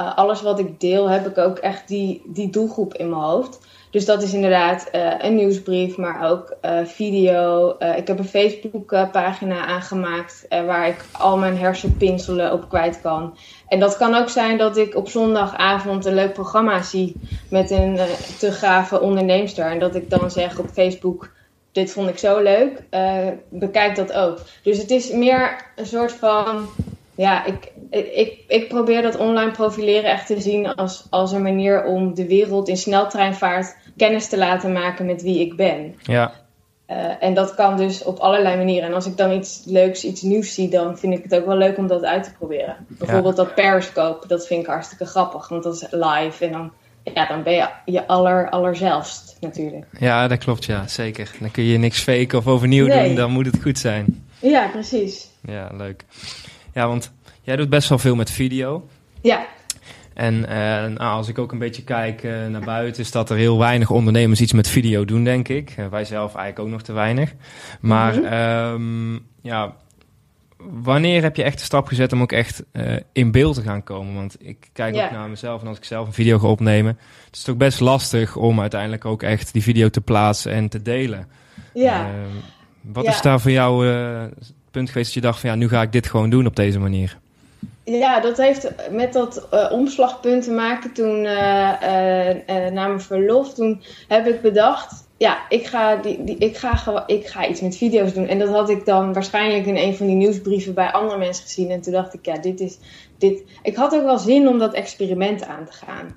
uh, 0.00 0.16
alles 0.16 0.42
wat 0.42 0.58
ik 0.58 0.80
deel, 0.80 1.10
heb 1.10 1.26
ik 1.26 1.38
ook 1.38 1.58
echt 1.58 1.88
die, 1.88 2.22
die 2.26 2.50
doelgroep 2.50 2.94
in 2.94 3.08
mijn 3.08 3.22
hoofd. 3.22 3.58
Dus 3.90 4.04
dat 4.04 4.22
is 4.22 4.32
inderdaad 4.32 4.88
uh, 4.92 5.14
een 5.18 5.34
nieuwsbrief, 5.34 5.96
maar 5.96 6.30
ook 6.30 6.56
uh, 6.62 6.84
video. 6.84 7.76
ik 7.96 8.06
heb 8.06 8.18
een 8.18 8.24
Facebook 8.24 9.10
pagina 9.12 9.66
aangemaakt 9.66 10.46
waar 10.48 10.88
ik 10.88 11.04
al 11.12 11.36
mijn 11.36 11.56
hersenpinselen 11.56 12.52
op 12.52 12.68
kwijt 12.68 13.00
kan. 13.00 13.36
En 13.68 13.80
dat 13.80 13.96
kan 13.96 14.14
ook 14.14 14.28
zijn 14.28 14.58
dat 14.58 14.76
ik 14.76 14.96
op 14.96 15.08
zondagavond 15.08 16.04
een 16.04 16.14
leuk 16.14 16.32
programma 16.32 16.82
zie 16.82 17.16
met 17.48 17.70
een 17.70 17.98
te 18.38 18.52
gave 18.52 19.00
onderneemster. 19.00 19.66
En 19.66 19.78
dat 19.78 19.94
ik 19.94 20.10
dan 20.10 20.30
zeg 20.30 20.58
op 20.58 20.68
Facebook, 20.68 21.30
dit 21.72 21.92
vond 21.92 22.08
ik 22.08 22.18
zo 22.18 22.42
leuk, 22.42 22.82
bekijk 23.48 23.96
dat 23.96 24.12
ook. 24.12 24.38
Dus 24.62 24.78
het 24.78 24.90
is 24.90 25.10
meer 25.10 25.64
een 25.76 25.86
soort 25.86 26.12
van 26.12 26.68
ja, 27.20 27.44
ik, 27.44 27.72
ik, 28.14 28.38
ik 28.48 28.68
probeer 28.68 29.02
dat 29.02 29.16
online 29.16 29.50
profileren 29.50 30.10
echt 30.10 30.26
te 30.26 30.40
zien 30.40 30.74
als, 30.74 31.06
als 31.10 31.32
een 31.32 31.42
manier 31.42 31.84
om 31.84 32.14
de 32.14 32.26
wereld 32.26 32.68
in 32.68 32.76
sneltreinvaart 32.76 33.76
kennis 33.96 34.28
te 34.28 34.38
laten 34.38 34.72
maken 34.72 35.06
met 35.06 35.22
wie 35.22 35.40
ik 35.40 35.56
ben. 35.56 35.94
Ja. 36.02 36.32
Uh, 36.90 36.96
en 37.20 37.34
dat 37.34 37.54
kan 37.54 37.76
dus 37.76 38.02
op 38.02 38.18
allerlei 38.18 38.56
manieren. 38.56 38.88
En 38.88 38.94
als 38.94 39.06
ik 39.06 39.16
dan 39.16 39.32
iets 39.32 39.62
leuks, 39.66 40.04
iets 40.04 40.22
nieuws 40.22 40.54
zie, 40.54 40.68
dan 40.68 40.98
vind 40.98 41.14
ik 41.14 41.22
het 41.22 41.34
ook 41.34 41.46
wel 41.46 41.56
leuk 41.56 41.78
om 41.78 41.86
dat 41.86 42.04
uit 42.04 42.24
te 42.24 42.32
proberen. 42.38 42.76
Bijvoorbeeld 42.88 43.36
dat 43.36 43.54
Periscope, 43.54 44.26
dat 44.26 44.46
vind 44.46 44.60
ik 44.60 44.66
hartstikke 44.66 45.06
grappig, 45.06 45.48
want 45.48 45.62
dat 45.62 45.74
is 45.74 45.86
live 45.90 46.44
en 46.44 46.52
dan, 46.52 46.72
ja, 47.14 47.26
dan 47.26 47.42
ben 47.42 47.52
je 47.52 47.68
je 47.84 48.06
aller, 48.06 48.50
allerzelfst 48.50 49.36
natuurlijk. 49.40 49.86
Ja, 49.98 50.28
dat 50.28 50.38
klopt, 50.38 50.64
ja, 50.64 50.86
zeker. 50.86 51.30
Dan 51.40 51.50
kun 51.50 51.64
je 51.64 51.78
niks 51.78 52.00
faken 52.00 52.38
of 52.38 52.46
overnieuw 52.46 52.86
doen, 52.86 53.14
dan 53.14 53.30
moet 53.30 53.46
het 53.46 53.62
goed 53.62 53.78
zijn. 53.78 54.28
Ja, 54.38 54.68
precies. 54.68 55.28
Ja, 55.42 55.70
leuk. 55.76 56.04
Ja, 56.74 56.88
want 56.88 57.12
jij 57.42 57.56
doet 57.56 57.68
best 57.68 57.88
wel 57.88 57.98
veel 57.98 58.14
met 58.14 58.30
video. 58.30 58.88
Ja. 59.20 59.46
En 60.14 60.40
nou, 60.94 60.98
als 60.98 61.28
ik 61.28 61.38
ook 61.38 61.52
een 61.52 61.58
beetje 61.58 61.84
kijk 61.84 62.22
naar 62.22 62.64
buiten, 62.64 63.02
is 63.02 63.10
dat 63.10 63.30
er 63.30 63.36
heel 63.36 63.58
weinig 63.58 63.90
ondernemers 63.90 64.40
iets 64.40 64.52
met 64.52 64.68
video 64.68 65.04
doen, 65.04 65.24
denk 65.24 65.48
ik. 65.48 65.74
wij 65.90 66.04
zelf 66.04 66.34
eigenlijk 66.34 66.58
ook 66.58 66.72
nog 66.72 66.82
te 66.82 66.92
weinig. 66.92 67.34
Maar 67.80 68.14
mm 68.78 69.28
ja, 69.42 69.76
wanneer 70.58 71.22
heb 71.22 71.36
je 71.36 71.42
echt 71.42 71.58
de 71.58 71.64
stap 71.64 71.86
gezet 71.86 72.12
om 72.12 72.22
ook 72.22 72.32
echt 72.32 72.62
in 73.12 73.30
beeld 73.30 73.54
te 73.54 73.62
gaan 73.62 73.82
komen? 73.82 74.14
Want 74.14 74.36
ik 74.38 74.68
kijk 74.72 74.96
ook 74.96 75.10
naar 75.10 75.28
mezelf 75.28 75.60
en 75.60 75.66
als 75.66 75.76
ik 75.76 75.84
zelf 75.84 76.06
een 76.06 76.12
video 76.12 76.38
ga 76.38 76.46
opnemen, 76.46 76.98
het 77.26 77.36
is 77.36 77.42
toch 77.42 77.56
best 77.56 77.80
lastig 77.80 78.36
om 78.36 78.60
uiteindelijk 78.60 79.04
ook 79.04 79.22
echt 79.22 79.52
die 79.52 79.62
video 79.62 79.88
te 79.88 80.00
plaatsen 80.00 80.52
en 80.52 80.68
te 80.68 80.82
delen. 80.82 81.28
Ja. 81.74 82.06
Uh, 82.06 82.14
wat 82.80 83.06
is 83.06 83.20
daar 83.20 83.40
voor 83.40 83.50
jou 83.50 83.86
punt 84.70 84.88
geweest 84.88 85.06
dat 85.06 85.14
je 85.14 85.28
dacht 85.28 85.40
van 85.40 85.50
ja, 85.50 85.56
nu 85.56 85.68
ga 85.68 85.82
ik 85.82 85.92
dit 85.92 86.06
gewoon 86.06 86.30
doen 86.30 86.46
op 86.46 86.56
deze 86.56 86.78
manier? 86.78 87.18
Ja, 87.84 88.20
dat 88.20 88.36
heeft 88.36 88.72
met 88.90 89.12
dat 89.12 89.48
uh, 89.54 89.72
omslagpunt 89.72 90.44
te 90.44 90.50
maken 90.50 90.92
toen 90.92 91.22
na 91.22 92.86
mijn 92.86 93.00
verlof. 93.00 93.54
Toen 93.54 93.82
heb 94.08 94.26
ik 94.26 94.40
bedacht, 94.40 95.08
ja, 95.16 95.38
ik 95.48 95.66
ga, 95.66 95.96
die, 95.96 96.24
die, 96.24 96.38
ik, 96.38 96.56
ga, 96.56 97.06
ik 97.06 97.26
ga 97.26 97.48
iets 97.48 97.60
met 97.60 97.76
video's 97.76 98.14
doen. 98.14 98.26
En 98.26 98.38
dat 98.38 98.48
had 98.48 98.70
ik 98.70 98.84
dan 98.84 99.12
waarschijnlijk 99.12 99.66
in 99.66 99.76
een 99.76 99.96
van 99.96 100.06
die 100.06 100.14
nieuwsbrieven 100.14 100.74
bij 100.74 100.92
andere 100.92 101.18
mensen 101.18 101.44
gezien. 101.44 101.70
En 101.70 101.80
toen 101.80 101.92
dacht 101.92 102.14
ik, 102.14 102.26
ja, 102.26 102.38
dit 102.38 102.60
is. 102.60 102.78
Dit. 103.18 103.42
Ik 103.62 103.76
had 103.76 103.94
ook 103.94 104.04
wel 104.04 104.18
zin 104.18 104.48
om 104.48 104.58
dat 104.58 104.74
experiment 104.74 105.46
aan 105.46 105.64
te 105.64 105.72
gaan. 105.72 106.16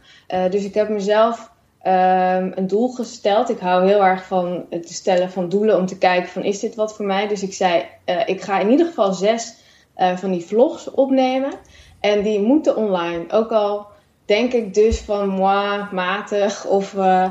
Dus 0.51 0.63
ik 0.63 0.73
heb 0.73 0.89
mezelf 0.89 1.51
um, 1.83 2.51
een 2.55 2.67
doel 2.67 2.87
gesteld. 2.87 3.49
Ik 3.49 3.59
hou 3.59 3.87
heel 3.87 4.03
erg 4.03 4.25
van 4.25 4.65
het 4.69 4.89
stellen 4.89 5.31
van 5.31 5.49
doelen 5.49 5.77
om 5.77 5.85
te 5.85 5.97
kijken 5.97 6.29
van 6.29 6.43
is 6.43 6.59
dit 6.59 6.75
wat 6.75 6.95
voor 6.95 7.05
mij. 7.05 7.27
Dus 7.27 7.43
ik 7.43 7.53
zei, 7.53 7.85
uh, 8.05 8.27
ik 8.27 8.41
ga 8.41 8.59
in 8.59 8.69
ieder 8.69 8.85
geval 8.85 9.13
zes 9.13 9.55
uh, 9.97 10.17
van 10.17 10.31
die 10.31 10.45
vlogs 10.45 10.91
opnemen. 10.91 11.53
En 11.99 12.21
die 12.21 12.39
moeten 12.39 12.75
online. 12.75 13.25
Ook 13.31 13.51
al 13.51 13.87
denk 14.25 14.53
ik 14.53 14.73
dus 14.73 14.99
van 14.99 15.27
moi, 15.27 15.83
matig 15.91 16.65
of 16.65 16.93
uh, 16.93 17.29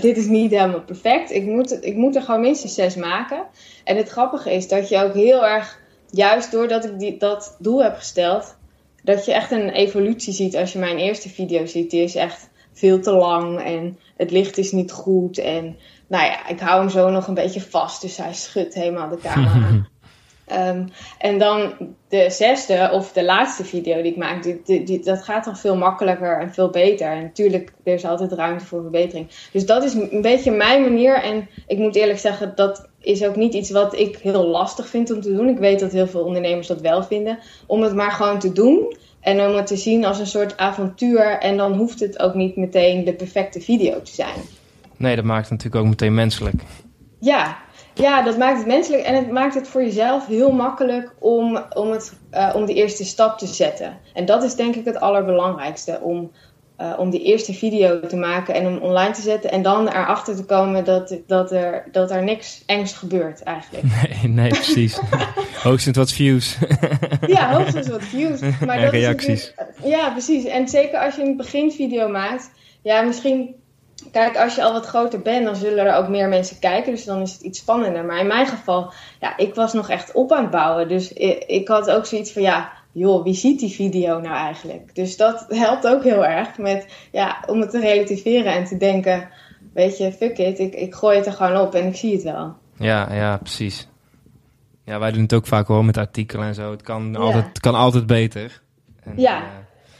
dit 0.00 0.16
is 0.16 0.26
niet 0.26 0.50
helemaal 0.50 0.80
perfect. 0.80 1.30
Ik 1.30 1.44
moet, 1.44 1.84
ik 1.84 1.96
moet 1.96 2.16
er 2.16 2.22
gewoon 2.22 2.40
minstens 2.40 2.74
zes 2.74 2.94
maken. 2.94 3.42
En 3.84 3.96
het 3.96 4.08
grappige 4.08 4.52
is 4.52 4.68
dat 4.68 4.88
je 4.88 5.04
ook 5.04 5.14
heel 5.14 5.46
erg, 5.46 5.80
juist 6.10 6.50
doordat 6.50 6.84
ik 6.84 6.98
die, 6.98 7.16
dat 7.16 7.56
doel 7.58 7.82
heb 7.82 7.96
gesteld, 7.96 8.56
dat 9.02 9.24
je 9.24 9.32
echt 9.32 9.50
een 9.50 9.70
evolutie 9.70 10.32
ziet 10.32 10.56
als 10.56 10.72
je 10.72 10.78
mijn 10.78 10.98
eerste 10.98 11.28
video 11.28 11.66
ziet. 11.66 11.90
Die 11.90 12.02
is 12.02 12.14
echt 12.14 12.48
veel 12.78 13.00
te 13.00 13.12
lang 13.12 13.60
en 13.60 13.98
het 14.16 14.30
licht 14.30 14.58
is 14.58 14.72
niet 14.72 14.92
goed. 14.92 15.38
En 15.38 15.76
nou 16.06 16.24
ja, 16.24 16.48
ik 16.48 16.60
hou 16.60 16.80
hem 16.80 16.90
zo 16.90 17.10
nog 17.10 17.26
een 17.26 17.34
beetje 17.34 17.60
vast, 17.60 18.00
dus 18.00 18.16
hij 18.16 18.34
schudt 18.34 18.74
helemaal 18.74 19.08
de 19.08 19.18
camera. 19.18 19.86
Um, 20.52 20.88
en 21.28 21.38
dan 21.38 21.72
de 22.08 22.30
zesde 22.30 22.90
of 22.92 23.12
de 23.12 23.24
laatste 23.24 23.64
video 23.64 24.02
die 24.02 24.10
ik 24.10 24.16
maak, 24.16 24.42
die, 24.42 24.82
die, 24.84 25.00
dat 25.00 25.22
gaat 25.22 25.44
dan 25.44 25.56
veel 25.56 25.76
makkelijker 25.76 26.40
en 26.40 26.54
veel 26.54 26.70
beter. 26.70 27.10
En 27.10 27.22
natuurlijk, 27.22 27.72
er 27.84 27.94
is 27.94 28.04
altijd 28.04 28.32
ruimte 28.32 28.64
voor 28.64 28.82
verbetering. 28.82 29.28
Dus 29.52 29.66
dat 29.66 29.84
is 29.84 29.94
een 29.94 30.22
beetje 30.22 30.50
mijn 30.50 30.82
manier. 30.82 31.22
En 31.22 31.48
ik 31.66 31.78
moet 31.78 31.96
eerlijk 31.96 32.18
zeggen, 32.18 32.52
dat 32.54 32.88
is 33.00 33.24
ook 33.24 33.36
niet 33.36 33.54
iets 33.54 33.70
wat 33.70 33.98
ik 33.98 34.16
heel 34.16 34.46
lastig 34.46 34.86
vind 34.86 35.10
om 35.10 35.20
te 35.20 35.34
doen. 35.34 35.48
Ik 35.48 35.58
weet 35.58 35.80
dat 35.80 35.92
heel 35.92 36.06
veel 36.06 36.24
ondernemers 36.24 36.66
dat 36.66 36.80
wel 36.80 37.02
vinden. 37.02 37.38
Om 37.66 37.82
het 37.82 37.94
maar 37.94 38.12
gewoon 38.12 38.38
te 38.38 38.52
doen. 38.52 38.96
En 39.20 39.40
om 39.40 39.54
het 39.54 39.66
te 39.66 39.76
zien 39.76 40.04
als 40.04 40.18
een 40.18 40.26
soort 40.26 40.56
avontuur. 40.56 41.38
En 41.38 41.56
dan 41.56 41.72
hoeft 41.72 42.00
het 42.00 42.18
ook 42.18 42.34
niet 42.34 42.56
meteen 42.56 43.04
de 43.04 43.12
perfecte 43.12 43.60
video 43.60 44.02
te 44.02 44.14
zijn. 44.14 44.40
Nee, 44.96 45.16
dat 45.16 45.24
maakt 45.24 45.48
het 45.48 45.50
natuurlijk 45.50 45.84
ook 45.84 45.90
meteen 45.90 46.14
menselijk. 46.14 46.62
Ja, 47.20 47.56
ja, 47.98 48.22
dat 48.22 48.38
maakt 48.38 48.58
het 48.58 48.66
menselijk 48.66 49.02
en 49.02 49.14
het 49.14 49.30
maakt 49.30 49.54
het 49.54 49.68
voor 49.68 49.82
jezelf 49.82 50.26
heel 50.26 50.52
makkelijk 50.52 51.12
om, 51.18 51.58
om, 51.74 51.90
het, 51.90 52.12
uh, 52.32 52.50
om 52.54 52.64
die 52.64 52.76
eerste 52.76 53.04
stap 53.04 53.38
te 53.38 53.46
zetten. 53.46 53.98
En 54.14 54.24
dat 54.24 54.42
is 54.42 54.54
denk 54.54 54.74
ik 54.74 54.84
het 54.84 55.00
allerbelangrijkste, 55.00 56.00
om, 56.02 56.30
uh, 56.80 56.92
om 56.98 57.10
die 57.10 57.22
eerste 57.22 57.54
video 57.54 58.00
te 58.00 58.16
maken 58.16 58.54
en 58.54 58.66
om 58.66 58.78
online 58.78 59.12
te 59.12 59.20
zetten. 59.20 59.50
En 59.50 59.62
dan 59.62 59.88
erachter 59.88 60.36
te 60.36 60.44
komen 60.44 60.84
dat, 60.84 61.16
dat, 61.26 61.52
er, 61.52 61.88
dat 61.92 62.10
er 62.10 62.24
niks 62.24 62.62
engs 62.66 62.92
gebeurt 62.92 63.42
eigenlijk. 63.42 63.84
Nee, 64.22 64.32
nee 64.32 64.48
precies. 64.48 64.98
hoogstens 65.62 65.96
wat 65.96 66.12
views. 66.12 66.58
ja, 67.26 67.52
hoogstens 67.52 67.88
wat 67.88 68.04
views. 68.04 68.40
Maar 68.66 68.76
en 68.76 68.82
dat 68.82 68.92
reacties. 68.92 69.52
Is 69.52 69.54
ja, 69.84 70.10
precies. 70.10 70.44
En 70.44 70.68
zeker 70.68 70.98
als 70.98 71.16
je 71.16 71.22
een 71.22 71.36
beginvideo 71.36 72.08
maakt, 72.08 72.50
ja, 72.82 73.02
misschien 73.02 73.54
Kijk, 74.12 74.36
als 74.36 74.54
je 74.54 74.62
al 74.62 74.72
wat 74.72 74.86
groter 74.86 75.20
bent, 75.20 75.44
dan 75.44 75.56
zullen 75.56 75.86
er 75.86 75.96
ook 75.96 76.08
meer 76.08 76.28
mensen 76.28 76.58
kijken. 76.58 76.92
Dus 76.92 77.04
dan 77.04 77.22
is 77.22 77.32
het 77.32 77.40
iets 77.40 77.58
spannender. 77.58 78.04
Maar 78.04 78.20
in 78.20 78.26
mijn 78.26 78.46
geval, 78.46 78.92
ja, 79.20 79.36
ik 79.36 79.54
was 79.54 79.72
nog 79.72 79.88
echt 79.88 80.12
op 80.12 80.32
aan 80.32 80.42
het 80.42 80.50
bouwen. 80.50 80.88
Dus 80.88 81.12
ik, 81.12 81.44
ik 81.46 81.68
had 81.68 81.90
ook 81.90 82.06
zoiets 82.06 82.32
van, 82.32 82.42
ja, 82.42 82.72
joh, 82.92 83.24
wie 83.24 83.34
ziet 83.34 83.60
die 83.60 83.74
video 83.74 84.20
nou 84.20 84.36
eigenlijk? 84.36 84.94
Dus 84.94 85.16
dat 85.16 85.46
helpt 85.64 85.86
ook 85.86 86.04
heel 86.04 86.26
erg 86.26 86.58
met, 86.58 86.86
ja, 87.12 87.44
om 87.46 87.60
het 87.60 87.70
te 87.70 87.80
relativeren 87.80 88.52
en 88.52 88.64
te 88.64 88.76
denken, 88.76 89.28
weet 89.74 89.98
je, 89.98 90.12
fuck 90.12 90.38
it, 90.38 90.58
ik, 90.58 90.74
ik 90.74 90.94
gooi 90.94 91.16
het 91.16 91.26
er 91.26 91.32
gewoon 91.32 91.60
op 91.60 91.74
en 91.74 91.86
ik 91.86 91.96
zie 91.96 92.12
het 92.12 92.22
wel. 92.22 92.54
Ja, 92.76 93.14
ja, 93.14 93.36
precies. 93.36 93.88
Ja, 94.88 94.98
wij 94.98 95.12
doen 95.12 95.22
het 95.22 95.34
ook 95.34 95.46
vaak 95.46 95.66
hoor 95.66 95.84
met 95.84 95.96
artikelen 95.96 96.46
en 96.46 96.54
zo. 96.54 96.70
Het 96.70 96.82
kan, 96.82 97.16
altijd, 97.16 97.60
kan 97.60 97.74
altijd 97.74 98.06
beter. 98.06 98.62
En, 99.02 99.12
ja. 99.16 99.38
Uh, 99.38 99.46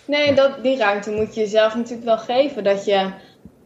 nee, 0.07 0.35
dat, 0.35 0.63
die 0.63 0.79
ruimte 0.79 1.11
moet 1.11 1.35
je 1.35 1.41
jezelf 1.41 1.75
natuurlijk 1.75 2.05
wel 2.05 2.19
geven. 2.19 2.65
Dat 2.65 2.85
je 2.85 3.11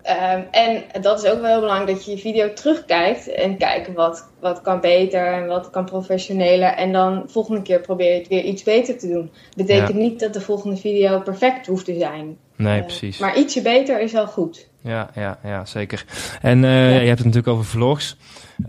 Um, 0.07 0.47
en 0.51 0.83
dat 1.01 1.23
is 1.23 1.31
ook 1.31 1.41
wel 1.41 1.51
heel 1.51 1.61
belangrijk 1.61 1.97
dat 1.97 2.05
je 2.05 2.11
je 2.11 2.19
video 2.19 2.53
terugkijkt 2.53 3.29
en 3.29 3.57
kijkt 3.57 3.93
wat, 3.93 4.29
wat 4.41 4.61
kan 4.61 4.81
beter 4.81 5.27
en 5.27 5.47
wat 5.47 5.71
kan 5.71 5.85
professioneler. 5.85 6.69
En 6.69 6.93
dan 6.93 7.25
volgende 7.27 7.63
keer 7.63 7.81
probeer 7.81 8.13
je 8.13 8.19
het 8.19 8.29
weer 8.29 8.43
iets 8.43 8.63
beter 8.63 8.99
te 8.99 9.09
doen. 9.09 9.31
Betekent 9.57 9.95
niet 9.97 10.21
dat 10.21 10.33
de 10.33 10.41
volgende 10.41 10.77
video 10.77 11.21
perfect 11.21 11.67
hoeft 11.67 11.85
te 11.85 11.99
zijn. 11.99 12.37
Nee, 12.57 12.79
uh, 12.79 12.85
precies. 12.85 13.19
Maar 13.19 13.37
ietsje 13.37 13.63
beter 13.63 14.01
is 14.01 14.13
wel 14.13 14.27
goed. 14.27 14.69
Ja, 14.81 15.11
ja, 15.15 15.39
ja 15.45 15.65
zeker. 15.65 16.05
En 16.41 16.63
uh, 16.63 16.95
ja. 16.95 17.01
je 17.01 17.07
hebt 17.07 17.19
het 17.19 17.27
natuurlijk 17.27 17.49
over 17.49 17.65
vlogs. 17.65 18.17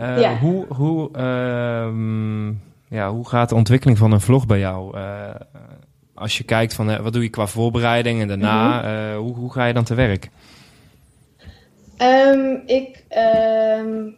Uh, 0.02 0.22
ja. 0.22 0.38
Hoe, 0.38 0.66
hoe, 0.68 1.10
ja, 2.94 3.12
hoe 3.12 3.28
gaat 3.28 3.50
de 3.50 3.56
ontwikkeling 3.56 3.98
van 3.98 4.12
een 4.12 4.22
vlog 4.22 4.46
bij 4.46 4.60
jou? 4.60 4.98
als 6.16 6.38
je 6.38 6.44
kijkt 6.44 6.74
van 6.74 7.02
wat 7.02 7.14
doe 7.14 7.24
je 7.24 7.30
qua 7.30 7.48
voorbereiding 7.48 8.22
en 8.22 8.28
daarna, 8.28 8.82
mm 8.82 8.88
-hmm. 8.88 9.16
hoe, 9.16 9.36
hoe 9.36 9.52
ga 9.52 9.66
je 9.66 9.74
dan 9.74 9.84
te 9.84 9.96
werk? 9.96 10.30
Um, 11.98 12.62
ik, 12.66 13.04
um, 13.80 14.16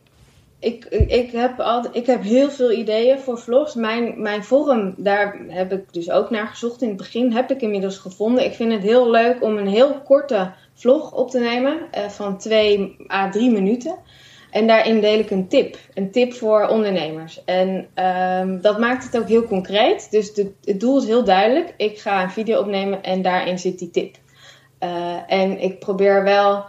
ik, 0.59 0.85
ik, 1.07 1.31
heb 1.31 1.59
altijd, 1.59 1.95
ik 1.95 2.05
heb 2.05 2.23
heel 2.23 2.49
veel 2.49 2.71
ideeën 2.71 3.19
voor 3.19 3.39
vlogs. 3.39 3.75
Mijn, 3.75 4.21
mijn 4.21 4.43
forum, 4.43 4.93
daar 4.97 5.37
heb 5.47 5.71
ik 5.71 5.93
dus 5.93 6.11
ook 6.11 6.29
naar 6.29 6.47
gezocht. 6.47 6.81
In 6.81 6.87
het 6.87 6.97
begin 6.97 7.31
heb 7.31 7.51
ik 7.51 7.61
inmiddels 7.61 7.97
gevonden. 7.97 8.45
Ik 8.45 8.53
vind 8.53 8.71
het 8.71 8.81
heel 8.81 9.11
leuk 9.11 9.43
om 9.43 9.57
een 9.57 9.67
heel 9.67 10.01
korte 10.01 10.51
vlog 10.73 11.11
op 11.11 11.29
te 11.29 11.39
nemen 11.39 11.77
uh, 11.97 12.09
van 12.09 12.37
2 12.37 12.95
à 13.11 13.29
3 13.29 13.51
minuten. 13.51 13.95
En 14.55 14.67
daarin 14.67 15.01
deel 15.01 15.19
ik 15.19 15.31
een 15.31 15.47
tip. 15.47 15.77
Een 15.93 16.11
tip 16.11 16.33
voor 16.33 16.67
ondernemers. 16.67 17.43
En 17.43 17.87
um, 18.39 18.61
dat 18.61 18.79
maakt 18.79 19.03
het 19.03 19.17
ook 19.17 19.27
heel 19.27 19.43
concreet. 19.43 20.11
Dus 20.11 20.33
de, 20.33 20.51
het 20.63 20.79
doel 20.79 20.97
is 20.97 21.05
heel 21.05 21.23
duidelijk. 21.23 21.73
Ik 21.77 21.99
ga 21.99 22.23
een 22.23 22.31
video 22.31 22.59
opnemen 22.59 23.03
en 23.03 23.21
daarin 23.21 23.59
zit 23.59 23.79
die 23.79 23.91
tip. 23.91 24.15
Uh, 24.79 25.15
en 25.27 25.61
ik 25.61 25.79
probeer 25.79 26.23
wel 26.23 26.65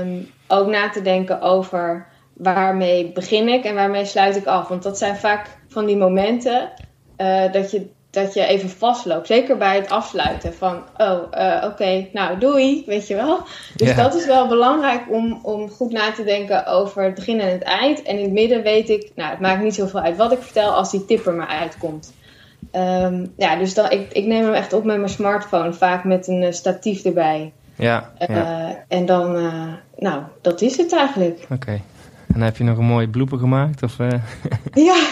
um, 0.00 0.30
ook 0.48 0.66
na 0.66 0.90
te 0.90 1.02
denken 1.02 1.40
over 1.40 2.06
waarmee 2.32 3.12
begin 3.12 3.48
ik 3.48 3.64
en 3.64 3.74
waarmee 3.74 4.04
sluit 4.04 4.36
ik 4.36 4.46
af. 4.46 4.68
Want 4.68 4.82
dat 4.82 4.98
zijn 4.98 5.16
vaak 5.16 5.58
van 5.68 5.86
die 5.86 5.96
momenten 5.96 6.70
uh, 7.16 7.52
dat, 7.52 7.70
je, 7.70 7.86
dat 8.10 8.34
je 8.34 8.44
even 8.46 8.68
vastloopt. 8.68 9.26
Zeker 9.26 9.56
bij 9.56 9.76
het 9.76 9.90
afsluiten 9.90 10.54
van, 10.54 10.82
oh, 10.96 11.08
uh, 11.08 11.56
oké, 11.56 11.66
okay, 11.66 12.10
nou 12.12 12.38
doei, 12.38 12.82
weet 12.86 13.06
je 13.06 13.14
wel. 13.14 13.38
Dus 13.76 13.88
yeah. 13.88 13.98
dat 13.98 14.14
is 14.14 14.26
wel 14.26 14.48
belangrijk 14.48 15.02
om, 15.08 15.38
om 15.42 15.70
goed 15.70 15.92
na 15.92 16.12
te 16.12 16.24
denken 16.24 16.66
over 16.66 17.02
het 17.02 17.14
begin 17.14 17.40
en 17.40 17.50
het 17.50 17.62
eind. 17.62 18.02
En 18.02 18.16
in 18.16 18.22
het 18.24 18.32
midden 18.32 18.62
weet 18.62 18.88
ik, 18.88 19.10
nou, 19.14 19.30
het 19.30 19.40
maakt 19.40 19.62
niet 19.62 19.74
zoveel 19.74 20.00
uit 20.00 20.16
wat 20.16 20.32
ik 20.32 20.42
vertel 20.42 20.72
als 20.72 20.90
die 20.90 21.04
tipper 21.04 21.34
maar 21.34 21.46
uitkomt. 21.46 22.12
Um, 22.72 23.32
ja, 23.36 23.56
dus 23.56 23.74
dan, 23.74 23.90
ik, 23.90 24.12
ik 24.12 24.24
neem 24.24 24.44
hem 24.44 24.54
echt 24.54 24.72
op 24.72 24.84
met 24.84 24.96
mijn 24.96 25.08
smartphone, 25.08 25.72
vaak 25.72 26.04
met 26.04 26.28
een 26.28 26.42
uh, 26.42 26.52
statief 26.52 27.04
erbij. 27.04 27.52
Ja. 27.76 28.10
Uh, 28.28 28.36
ja. 28.36 28.84
En 28.88 29.06
dan, 29.06 29.32
nou, 29.96 30.22
dat 30.40 30.60
is 30.60 30.76
het 30.76 30.92
eigenlijk. 30.92 31.38
Oké. 31.42 31.52
Okay. 31.52 31.82
En 32.34 32.40
heb 32.40 32.56
je 32.56 32.64
nog 32.64 32.78
een 32.78 32.84
mooie 32.84 33.08
blooper 33.08 33.38
gemaakt? 33.38 33.82
Of, 33.82 33.98
uh, 33.98 34.08
ja, 34.88 35.06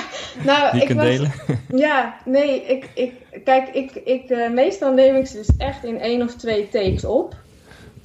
nou, 0.45 0.73
die 0.73 0.81
ik 0.81 0.87
kunt 0.87 0.99
was, 0.99 1.09
delen? 1.09 1.33
Ja, 1.87 2.15
nee, 2.25 2.63
ik, 2.63 2.89
ik, 2.95 3.13
kijk, 3.45 3.69
ik, 3.69 3.95
ik, 3.95 4.51
meestal 4.53 4.93
neem 4.93 5.17
ik 5.17 5.27
ze 5.27 5.37
dus 5.37 5.57
echt 5.57 5.85
in 5.85 6.01
één 6.01 6.23
of 6.23 6.35
twee 6.35 6.69
takes 6.69 7.05
op. 7.05 7.35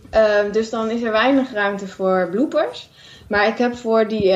Ehm, 0.10 0.52
dus 0.52 0.70
dan 0.70 0.90
is 0.90 1.02
er 1.02 1.12
weinig 1.12 1.54
ruimte 1.54 1.88
voor 1.88 2.28
bloopers. 2.32 2.90
Maar 3.28 3.48
ik 3.48 3.58
heb 3.58 3.76
voor 3.76 4.08
die 4.08 4.32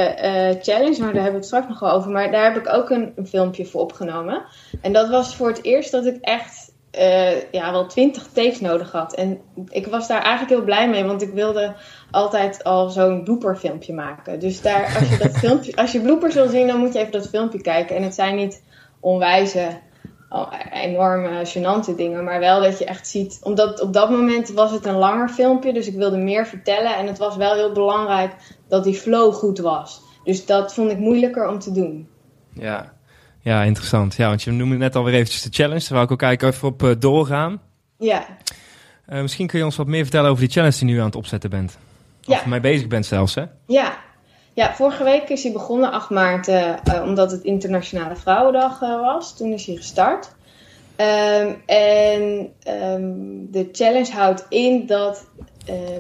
challenge, 0.62 1.00
maar 1.00 1.14
daar 1.14 1.24
hebben 1.24 1.32
we 1.32 1.38
het 1.38 1.46
straks 1.46 1.68
nog 1.68 1.80
wel 1.80 1.92
over, 1.92 2.12
maar 2.12 2.32
daar 2.32 2.54
heb 2.54 2.66
ik 2.66 2.74
ook 2.74 2.90
een, 2.90 3.14
een 3.16 3.28
filmpje 3.28 3.66
voor 3.66 3.82
opgenomen. 3.82 4.44
En 4.82 4.94
dat 4.94 5.10
was 5.10 5.36
voor 5.36 5.48
het 5.48 5.64
eerst 5.64 5.92
dat 5.92 6.06
ik 6.06 6.18
echt 6.22 6.67
uh, 7.00 7.52
ja, 7.52 7.72
wel 7.72 7.86
twintig 7.86 8.28
takes 8.34 8.60
nodig 8.60 8.92
had. 8.92 9.14
En 9.14 9.40
ik 9.70 9.88
was 9.88 10.08
daar 10.08 10.22
eigenlijk 10.22 10.50
heel 10.50 10.64
blij 10.64 10.90
mee, 10.90 11.04
want 11.04 11.22
ik 11.22 11.34
wilde 11.34 11.76
altijd 12.12 12.64
al 12.64 12.90
zo'n 12.90 13.24
blooper 13.24 13.58
filmpje 13.58 13.94
maken. 13.94 14.40
Dus 14.40 14.62
daar, 14.62 14.98
als 15.00 15.10
je 15.10 15.18
dat 15.18 15.38
filmpje, 15.48 15.76
als 15.76 15.92
je 15.92 16.02
bloopers 16.02 16.34
wil 16.34 16.48
zien, 16.48 16.68
dan 16.68 16.80
moet 16.80 16.94
je 16.94 17.00
even 17.00 17.12
dat 17.12 17.30
filmpje 17.30 17.62
kijken. 17.62 17.96
En 17.96 18.04
het 18.04 18.16
zijn 18.16 18.36
niet 18.36 18.64
onwijze 19.00 19.80
oh, 20.30 20.52
enorme 20.74 21.46
gênante 21.46 21.96
dingen. 21.96 22.24
Maar 22.24 22.40
wel 22.40 22.62
dat 22.62 22.80
je 22.80 22.86
echt 22.86 23.08
ziet. 23.08 23.40
Omdat 23.44 23.82
op 23.82 23.94
dat 23.94 24.10
moment 24.10 24.50
was 24.50 24.72
het 24.72 24.86
een 24.86 24.98
langer 24.98 25.30
filmpje. 25.30 25.74
Dus 25.74 25.88
ik 25.88 25.96
wilde 25.96 26.18
meer 26.18 26.48
vertellen. 26.48 26.96
En 26.96 27.08
het 27.08 27.18
was 27.18 27.36
wel 27.36 27.54
heel 27.54 27.72
belangrijk 27.72 28.34
dat 28.68 28.84
die 28.84 28.94
flow 28.94 29.34
goed 29.34 29.60
was. 29.60 30.02
Dus 30.24 30.46
dat 30.46 30.74
vond 30.74 30.92
ik 30.92 30.98
moeilijker 30.98 31.48
om 31.48 31.60
te 31.60 31.72
doen. 31.72 32.08
Ja, 32.54 32.94
ja 33.48 33.64
interessant. 33.64 34.16
Ja, 34.16 34.28
want 34.28 34.44
je 34.44 34.52
noemde 34.52 34.78
net 34.78 34.96
alweer 34.96 35.14
eventjes 35.14 35.42
de 35.42 35.50
challenge. 35.52 35.80
Daar 35.80 35.90
wou 35.90 36.04
ik 36.04 36.12
ook 36.12 36.18
kijken 36.18 36.48
even 36.48 36.68
op 36.68 36.84
uh, 36.84 36.92
doorgaan. 37.00 37.62
Ja. 37.98 38.26
Uh, 39.10 39.22
misschien 39.22 39.48
kun 39.48 39.60
je 39.60 39.66
ons 39.66 39.76
wat 39.76 39.88
meer 39.88 40.02
vertellen 40.02 40.30
over 40.30 40.44
die 40.44 40.52
challenge 40.52 40.78
die 40.78 40.88
je 40.88 40.94
nu 40.94 41.00
aan 41.00 41.06
het 41.06 41.16
opzetten 41.16 41.50
bent. 41.50 41.78
Of 42.28 42.44
ja. 42.44 42.48
mee 42.48 42.60
bezig 42.60 42.88
bent 42.88 43.06
zelfs, 43.06 43.36
hè? 43.36 43.44
Ja. 43.68 43.98
Ja, 44.54 44.74
vorige 44.74 45.04
week 45.04 45.30
is 45.30 45.44
hij 45.44 45.52
begonnen, 45.52 45.92
8 45.92 46.10
maart, 46.10 46.48
uh, 46.48 46.74
omdat 47.04 47.32
het 47.32 47.44
Internationale 47.44 48.16
Vrouwendag 48.16 48.80
was. 48.80 49.38
Toen 49.38 49.54
is 49.54 49.66
hij 49.66 49.76
gestart. 49.76 50.36
Um, 50.98 51.62
en 51.66 52.54
um, 52.68 53.48
de 53.52 53.70
challenge 53.72 54.12
houdt 54.12 54.46
in 54.50 54.86
dat 54.86 55.26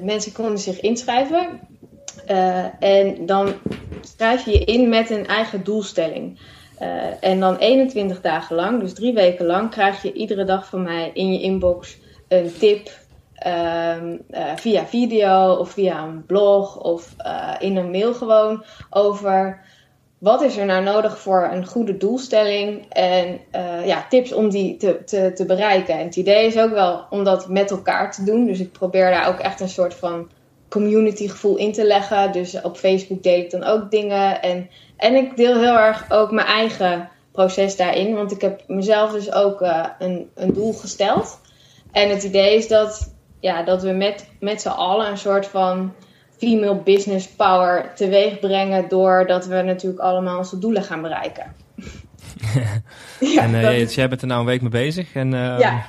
mensen 0.03 0.31
konden 0.31 0.59
zich 0.59 0.79
inschrijven. 0.79 1.59
en 2.79 3.25
dan 3.25 3.53
schrijf 4.01 4.45
je 4.45 4.51
je 4.51 4.65
in 4.65 4.89
met 4.89 5.09
een 5.09 5.27
eigen 5.27 5.63
doelstelling. 5.63 6.39
Uh, 6.81 7.23
en 7.23 7.39
dan 7.39 7.57
21 7.57 8.21
dagen 8.21 8.55
lang, 8.55 8.79
dus 8.79 8.93
drie 8.93 9.13
weken 9.13 9.45
lang, 9.45 9.69
krijg 9.69 10.01
je 10.01 10.13
iedere 10.13 10.43
dag 10.43 10.67
van 10.67 10.83
mij 10.83 11.11
in 11.13 11.33
je 11.33 11.41
inbox 11.41 11.97
een 12.27 12.53
tip. 12.59 12.89
Um, 13.47 14.21
uh, 14.29 14.55
via 14.55 14.85
video 14.85 15.53
of 15.53 15.69
via 15.69 16.03
een 16.03 16.25
blog 16.25 16.79
of 16.79 17.15
uh, 17.25 17.55
in 17.59 17.75
een 17.75 17.91
mail 17.91 18.13
gewoon 18.13 18.63
over 18.89 19.61
wat 20.17 20.41
is 20.41 20.57
er 20.57 20.65
nou 20.65 20.83
nodig 20.83 21.19
voor 21.19 21.49
een 21.51 21.65
goede 21.65 21.97
doelstelling 21.97 22.85
en 22.89 23.39
ja, 23.85 24.05
tips 24.09 24.33
om 24.33 24.49
die 24.49 24.77
te, 24.77 25.03
te, 25.03 25.31
te 25.33 25.45
bereiken. 25.45 25.93
En 25.99 26.05
het 26.05 26.15
idee 26.15 26.45
is 26.45 26.57
ook 26.57 26.71
wel 26.71 27.05
om 27.09 27.23
dat 27.23 27.49
met 27.49 27.71
elkaar 27.71 28.11
te 28.11 28.23
doen. 28.23 28.45
Dus 28.45 28.59
ik 28.59 28.71
probeer 28.71 29.09
daar 29.11 29.27
ook 29.27 29.39
echt 29.39 29.59
een 29.59 29.69
soort 29.69 29.93
van 29.93 30.29
community 30.69 31.27
gevoel 31.27 31.57
in 31.57 31.71
te 31.71 31.85
leggen. 31.85 32.31
Dus 32.31 32.61
op 32.61 32.77
Facebook 32.77 33.23
deel 33.23 33.39
ik 33.39 33.51
dan 33.51 33.63
ook 33.63 33.91
dingen. 33.91 34.41
En, 34.41 34.69
en 34.97 35.15
ik 35.15 35.35
deel 35.35 35.59
heel 35.59 35.77
erg 35.77 36.11
ook 36.11 36.31
mijn 36.31 36.47
eigen 36.47 37.09
proces 37.31 37.75
daarin. 37.75 38.15
Want 38.15 38.31
ik 38.31 38.41
heb 38.41 38.63
mezelf 38.67 39.11
dus 39.11 39.31
ook 39.31 39.61
uh, 39.61 39.85
een, 39.99 40.29
een 40.35 40.53
doel 40.53 40.73
gesteld. 40.73 41.39
En 41.91 42.09
het 42.09 42.23
idee 42.23 42.55
is 42.55 42.67
dat, 42.67 43.13
ja, 43.39 43.63
dat 43.63 43.81
we 43.81 43.91
met, 43.91 44.29
met 44.39 44.61
z'n 44.61 44.67
allen 44.67 45.09
een 45.09 45.17
soort 45.17 45.45
van 45.45 45.93
female 46.37 46.75
business 46.75 47.27
power 47.27 47.91
teweeg 47.95 48.39
brengen. 48.39 48.87
Doordat 48.89 49.45
we 49.45 49.61
natuurlijk 49.61 50.01
allemaal 50.01 50.37
onze 50.37 50.59
doelen 50.59 50.83
gaan 50.83 51.01
bereiken. 51.01 51.55
ja, 53.19 53.41
en 53.41 53.53
uh, 53.53 53.87
jij 53.87 54.09
bent 54.09 54.21
er 54.21 54.27
nou 54.27 54.39
een 54.39 54.45
week 54.45 54.61
mee 54.61 54.69
bezig. 54.69 55.13
En 55.13 55.33
uh, 55.33 55.59
ja. 55.59 55.85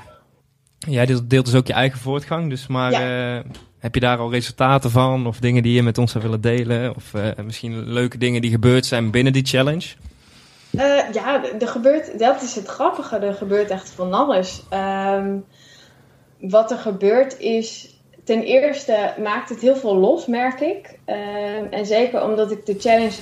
jij 0.78 1.06
deelt, 1.06 1.30
deelt, 1.30 1.44
dus 1.44 1.54
ook 1.54 1.66
je 1.66 1.72
eigen 1.72 1.98
voortgang. 1.98 2.50
Dus 2.50 2.66
maar 2.66 2.90
ja. 2.92 3.42
Heb 3.78 3.94
je 3.94 4.00
daar 4.00 4.18
al 4.18 4.30
resultaten 4.30 4.90
van? 4.90 5.26
Of 5.26 5.38
dingen 5.38 5.62
die 5.62 5.74
je 5.74 5.82
met 5.82 5.98
ons 5.98 6.12
zou 6.12 6.24
willen 6.24 6.40
delen? 6.40 6.94
Of 6.96 7.14
uh, 7.14 7.28
misschien 7.44 7.92
leuke 7.92 8.18
dingen 8.18 8.40
die 8.40 8.50
gebeurd 8.50 8.86
zijn 8.86 9.10
binnen 9.10 9.32
die 9.32 9.46
challenge? 9.46 9.86
Uh, 10.70 11.12
ja, 11.12 11.42
er 11.60 11.68
gebeurt, 11.68 12.18
dat 12.18 12.42
is 12.42 12.54
het 12.54 12.66
grappige. 12.66 13.16
Er 13.16 13.34
gebeurt 13.34 13.70
echt 13.70 13.88
van 13.88 14.12
alles. 14.12 14.62
Um, 15.14 15.44
wat 16.40 16.70
er 16.70 16.78
gebeurt 16.78 17.38
is. 17.38 17.96
Ten 18.24 18.42
eerste 18.42 19.14
maakt 19.22 19.48
het 19.48 19.60
heel 19.60 19.76
veel 19.76 19.96
los, 19.96 20.26
merk 20.26 20.60
ik. 20.60 20.98
Um, 21.06 21.66
en 21.70 21.86
zeker 21.86 22.22
omdat 22.22 22.50
ik 22.50 22.66
de 22.66 22.76
challenge 22.78 23.16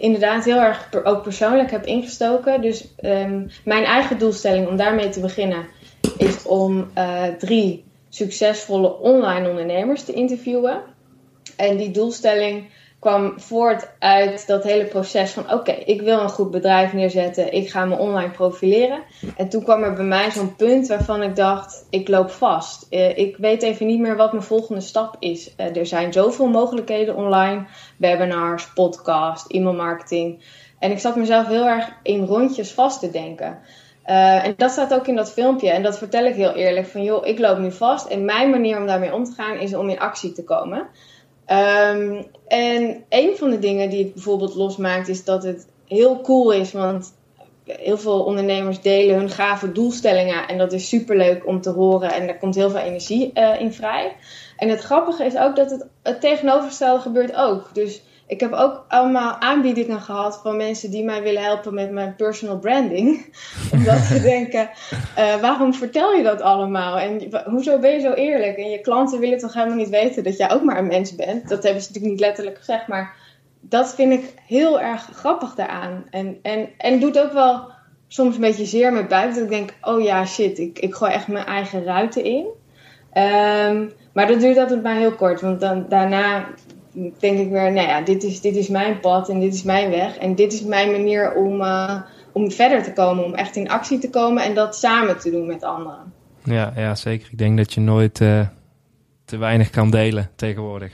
inderdaad 0.00 0.44
heel 0.44 0.60
erg 0.60 0.88
ook 1.04 1.22
persoonlijk 1.22 1.70
heb 1.70 1.86
ingestoken. 1.86 2.60
Dus 2.60 2.94
um, 3.00 3.50
mijn 3.64 3.84
eigen 3.84 4.18
doelstelling 4.18 4.68
om 4.68 4.76
daarmee 4.76 5.08
te 5.08 5.20
beginnen 5.20 5.66
is 6.16 6.42
om 6.42 6.90
uh, 6.98 7.22
drie 7.38 7.84
succesvolle 8.14 8.98
online 8.98 9.48
ondernemers 9.48 10.04
te 10.04 10.12
interviewen. 10.12 10.82
En 11.56 11.76
die 11.76 11.90
doelstelling 11.90 12.70
kwam 12.98 13.40
voort 13.40 13.90
uit 13.98 14.46
dat 14.46 14.64
hele 14.64 14.84
proces 14.84 15.30
van: 15.30 15.52
oké, 15.52 15.72
ik 15.72 16.00
wil 16.00 16.20
een 16.20 16.28
goed 16.28 16.50
bedrijf 16.50 16.92
neerzetten, 16.92 17.52
ik 17.52 17.70
ga 17.70 17.84
me 17.84 17.96
online 17.96 18.30
profileren. 18.30 19.02
En 19.36 19.48
toen 19.48 19.62
kwam 19.62 19.82
er 19.82 19.92
bij 19.92 20.04
mij 20.04 20.30
zo'n 20.30 20.56
punt 20.56 20.88
waarvan 20.88 21.22
ik 21.22 21.36
dacht: 21.36 21.86
ik 21.90 22.08
loop 22.08 22.30
vast. 22.30 22.86
Uh, 22.90 23.18
ik 23.18 23.36
weet 23.36 23.62
even 23.62 23.86
niet 23.86 24.00
meer 24.00 24.16
wat 24.16 24.32
mijn 24.32 24.44
volgende 24.44 24.80
stap 24.80 25.16
is. 25.18 25.54
Uh, 25.56 25.76
er 25.76 25.86
zijn 25.86 26.12
zoveel 26.12 26.48
mogelijkheden 26.48 27.16
online: 27.16 27.66
webinars, 27.96 28.72
podcast, 28.72 29.50
e-mailmarketing. 29.50 30.42
En 30.78 30.90
ik 30.90 30.98
zat 30.98 31.16
mezelf 31.16 31.46
heel 31.46 31.66
erg 31.66 31.88
in 32.02 32.24
rondjes 32.24 32.72
vast 32.72 33.00
te 33.00 33.10
denken. 33.10 33.58
Uh, 34.06 34.44
en 34.44 34.54
dat 34.56 34.70
staat 34.70 34.94
ook 34.94 35.06
in 35.06 35.16
dat 35.16 35.32
filmpje. 35.32 35.70
En 35.70 35.82
dat 35.82 35.98
vertel 35.98 36.24
ik 36.24 36.34
heel 36.34 36.54
eerlijk. 36.54 36.86
Van 36.86 37.02
joh, 37.02 37.26
ik 37.26 37.38
loop 37.38 37.58
nu 37.58 37.72
vast. 37.72 38.06
En 38.06 38.24
mijn 38.24 38.50
manier 38.50 38.78
om 38.78 38.86
daarmee 38.86 39.14
om 39.14 39.24
te 39.24 39.32
gaan 39.32 39.58
is 39.58 39.74
om 39.74 39.88
in 39.88 39.98
actie 39.98 40.32
te 40.32 40.44
komen. 40.44 40.78
Um, 41.46 42.26
en 42.48 43.04
een 43.08 43.36
van 43.36 43.50
de 43.50 43.58
dingen 43.58 43.90
die 43.90 44.04
het 44.04 44.14
bijvoorbeeld 44.14 44.54
losmaakt 44.54 45.08
is 45.08 45.24
dat 45.24 45.42
het 45.42 45.66
heel 45.88 46.20
cool 46.20 46.52
is. 46.52 46.72
Want 46.72 47.14
heel 47.64 47.98
veel 47.98 48.24
ondernemers 48.24 48.80
delen 48.80 49.16
hun 49.16 49.30
gave 49.30 49.72
doelstellingen. 49.72 50.48
En 50.48 50.58
dat 50.58 50.72
is 50.72 50.88
superleuk 50.88 51.46
om 51.46 51.60
te 51.60 51.70
horen. 51.70 52.12
En 52.12 52.26
daar 52.26 52.38
komt 52.38 52.54
heel 52.54 52.70
veel 52.70 52.80
energie 52.80 53.30
uh, 53.34 53.60
in 53.60 53.72
vrij. 53.72 54.16
En 54.56 54.68
het 54.68 54.80
grappige 54.80 55.24
is 55.24 55.36
ook 55.36 55.56
dat 55.56 55.70
het, 55.70 55.86
het 56.02 56.20
tegenovergestelde 56.20 57.00
gebeurt 57.00 57.36
ook. 57.36 57.74
Dus 57.74 58.02
ik 58.26 58.40
heb 58.40 58.52
ook 58.52 58.84
allemaal 58.88 59.34
aanbiedingen 59.34 60.00
gehad 60.00 60.40
van 60.42 60.56
mensen 60.56 60.90
die 60.90 61.04
mij 61.04 61.22
willen 61.22 61.42
helpen 61.42 61.74
met 61.74 61.90
mijn 61.90 62.16
personal 62.16 62.58
branding. 62.58 63.34
Omdat 63.72 63.98
ze 63.98 64.20
denken, 64.20 64.70
uh, 65.18 65.36
waarom 65.36 65.74
vertel 65.74 66.12
je 66.12 66.22
dat 66.22 66.40
allemaal? 66.40 66.98
En 66.98 67.20
hoezo 67.44 67.78
ben 67.78 67.90
je 67.90 68.00
zo 68.00 68.12
eerlijk? 68.12 68.56
En 68.56 68.70
je 68.70 68.80
klanten 68.80 69.20
willen 69.20 69.38
toch 69.38 69.54
helemaal 69.54 69.76
niet 69.76 69.88
weten 69.88 70.24
dat 70.24 70.36
jij 70.36 70.50
ook 70.50 70.62
maar 70.62 70.78
een 70.78 70.86
mens 70.86 71.14
bent? 71.14 71.48
Dat 71.48 71.62
hebben 71.62 71.82
ze 71.82 71.88
natuurlijk 71.88 72.14
niet 72.14 72.24
letterlijk 72.24 72.58
gezegd, 72.58 72.86
maar 72.86 73.14
dat 73.60 73.94
vind 73.94 74.12
ik 74.12 74.34
heel 74.46 74.80
erg 74.80 75.08
grappig 75.12 75.54
daaraan. 75.54 76.04
En, 76.10 76.38
en, 76.42 76.68
en 76.78 77.00
doet 77.00 77.18
ook 77.18 77.32
wel 77.32 77.70
soms 78.08 78.34
een 78.34 78.40
beetje 78.40 78.64
zeer 78.64 78.92
met 78.92 79.08
buiten. 79.08 79.34
Dat 79.34 79.52
ik 79.52 79.58
denk, 79.58 79.74
oh 79.80 80.02
ja, 80.02 80.26
shit, 80.26 80.58
ik, 80.58 80.78
ik 80.78 80.94
gooi 80.94 81.12
echt 81.12 81.28
mijn 81.28 81.46
eigen 81.46 81.84
ruiten 81.84 82.24
in. 82.24 82.46
Um, 83.14 83.92
maar 84.12 84.26
dat 84.26 84.40
duurt 84.40 84.58
altijd 84.58 84.82
maar 84.82 84.96
heel 84.96 85.14
kort, 85.14 85.40
want 85.40 85.60
dan, 85.60 85.86
daarna 85.88 86.48
denk 86.92 87.38
ik 87.38 87.50
weer, 87.50 87.72
nou 87.72 87.88
ja, 87.88 88.00
dit 88.00 88.22
is, 88.22 88.40
dit 88.40 88.56
is 88.56 88.68
mijn 88.68 89.00
pad 89.00 89.28
en 89.28 89.40
dit 89.40 89.54
is 89.54 89.62
mijn 89.62 89.90
weg. 89.90 90.16
En 90.16 90.34
dit 90.34 90.52
is 90.52 90.62
mijn 90.62 90.90
manier 90.90 91.34
om, 91.34 91.60
uh, 91.60 92.00
om 92.32 92.50
verder 92.50 92.82
te 92.82 92.92
komen, 92.92 93.24
om 93.24 93.34
echt 93.34 93.56
in 93.56 93.70
actie 93.70 93.98
te 93.98 94.10
komen 94.10 94.42
en 94.42 94.54
dat 94.54 94.76
samen 94.76 95.18
te 95.18 95.30
doen 95.30 95.46
met 95.46 95.62
anderen. 95.62 96.12
Ja, 96.44 96.72
ja 96.76 96.94
zeker. 96.94 97.28
Ik 97.30 97.38
denk 97.38 97.56
dat 97.56 97.72
je 97.72 97.80
nooit 97.80 98.20
uh, 98.20 98.46
te 99.24 99.36
weinig 99.36 99.70
kan 99.70 99.90
delen 99.90 100.30
tegenwoordig. 100.36 100.92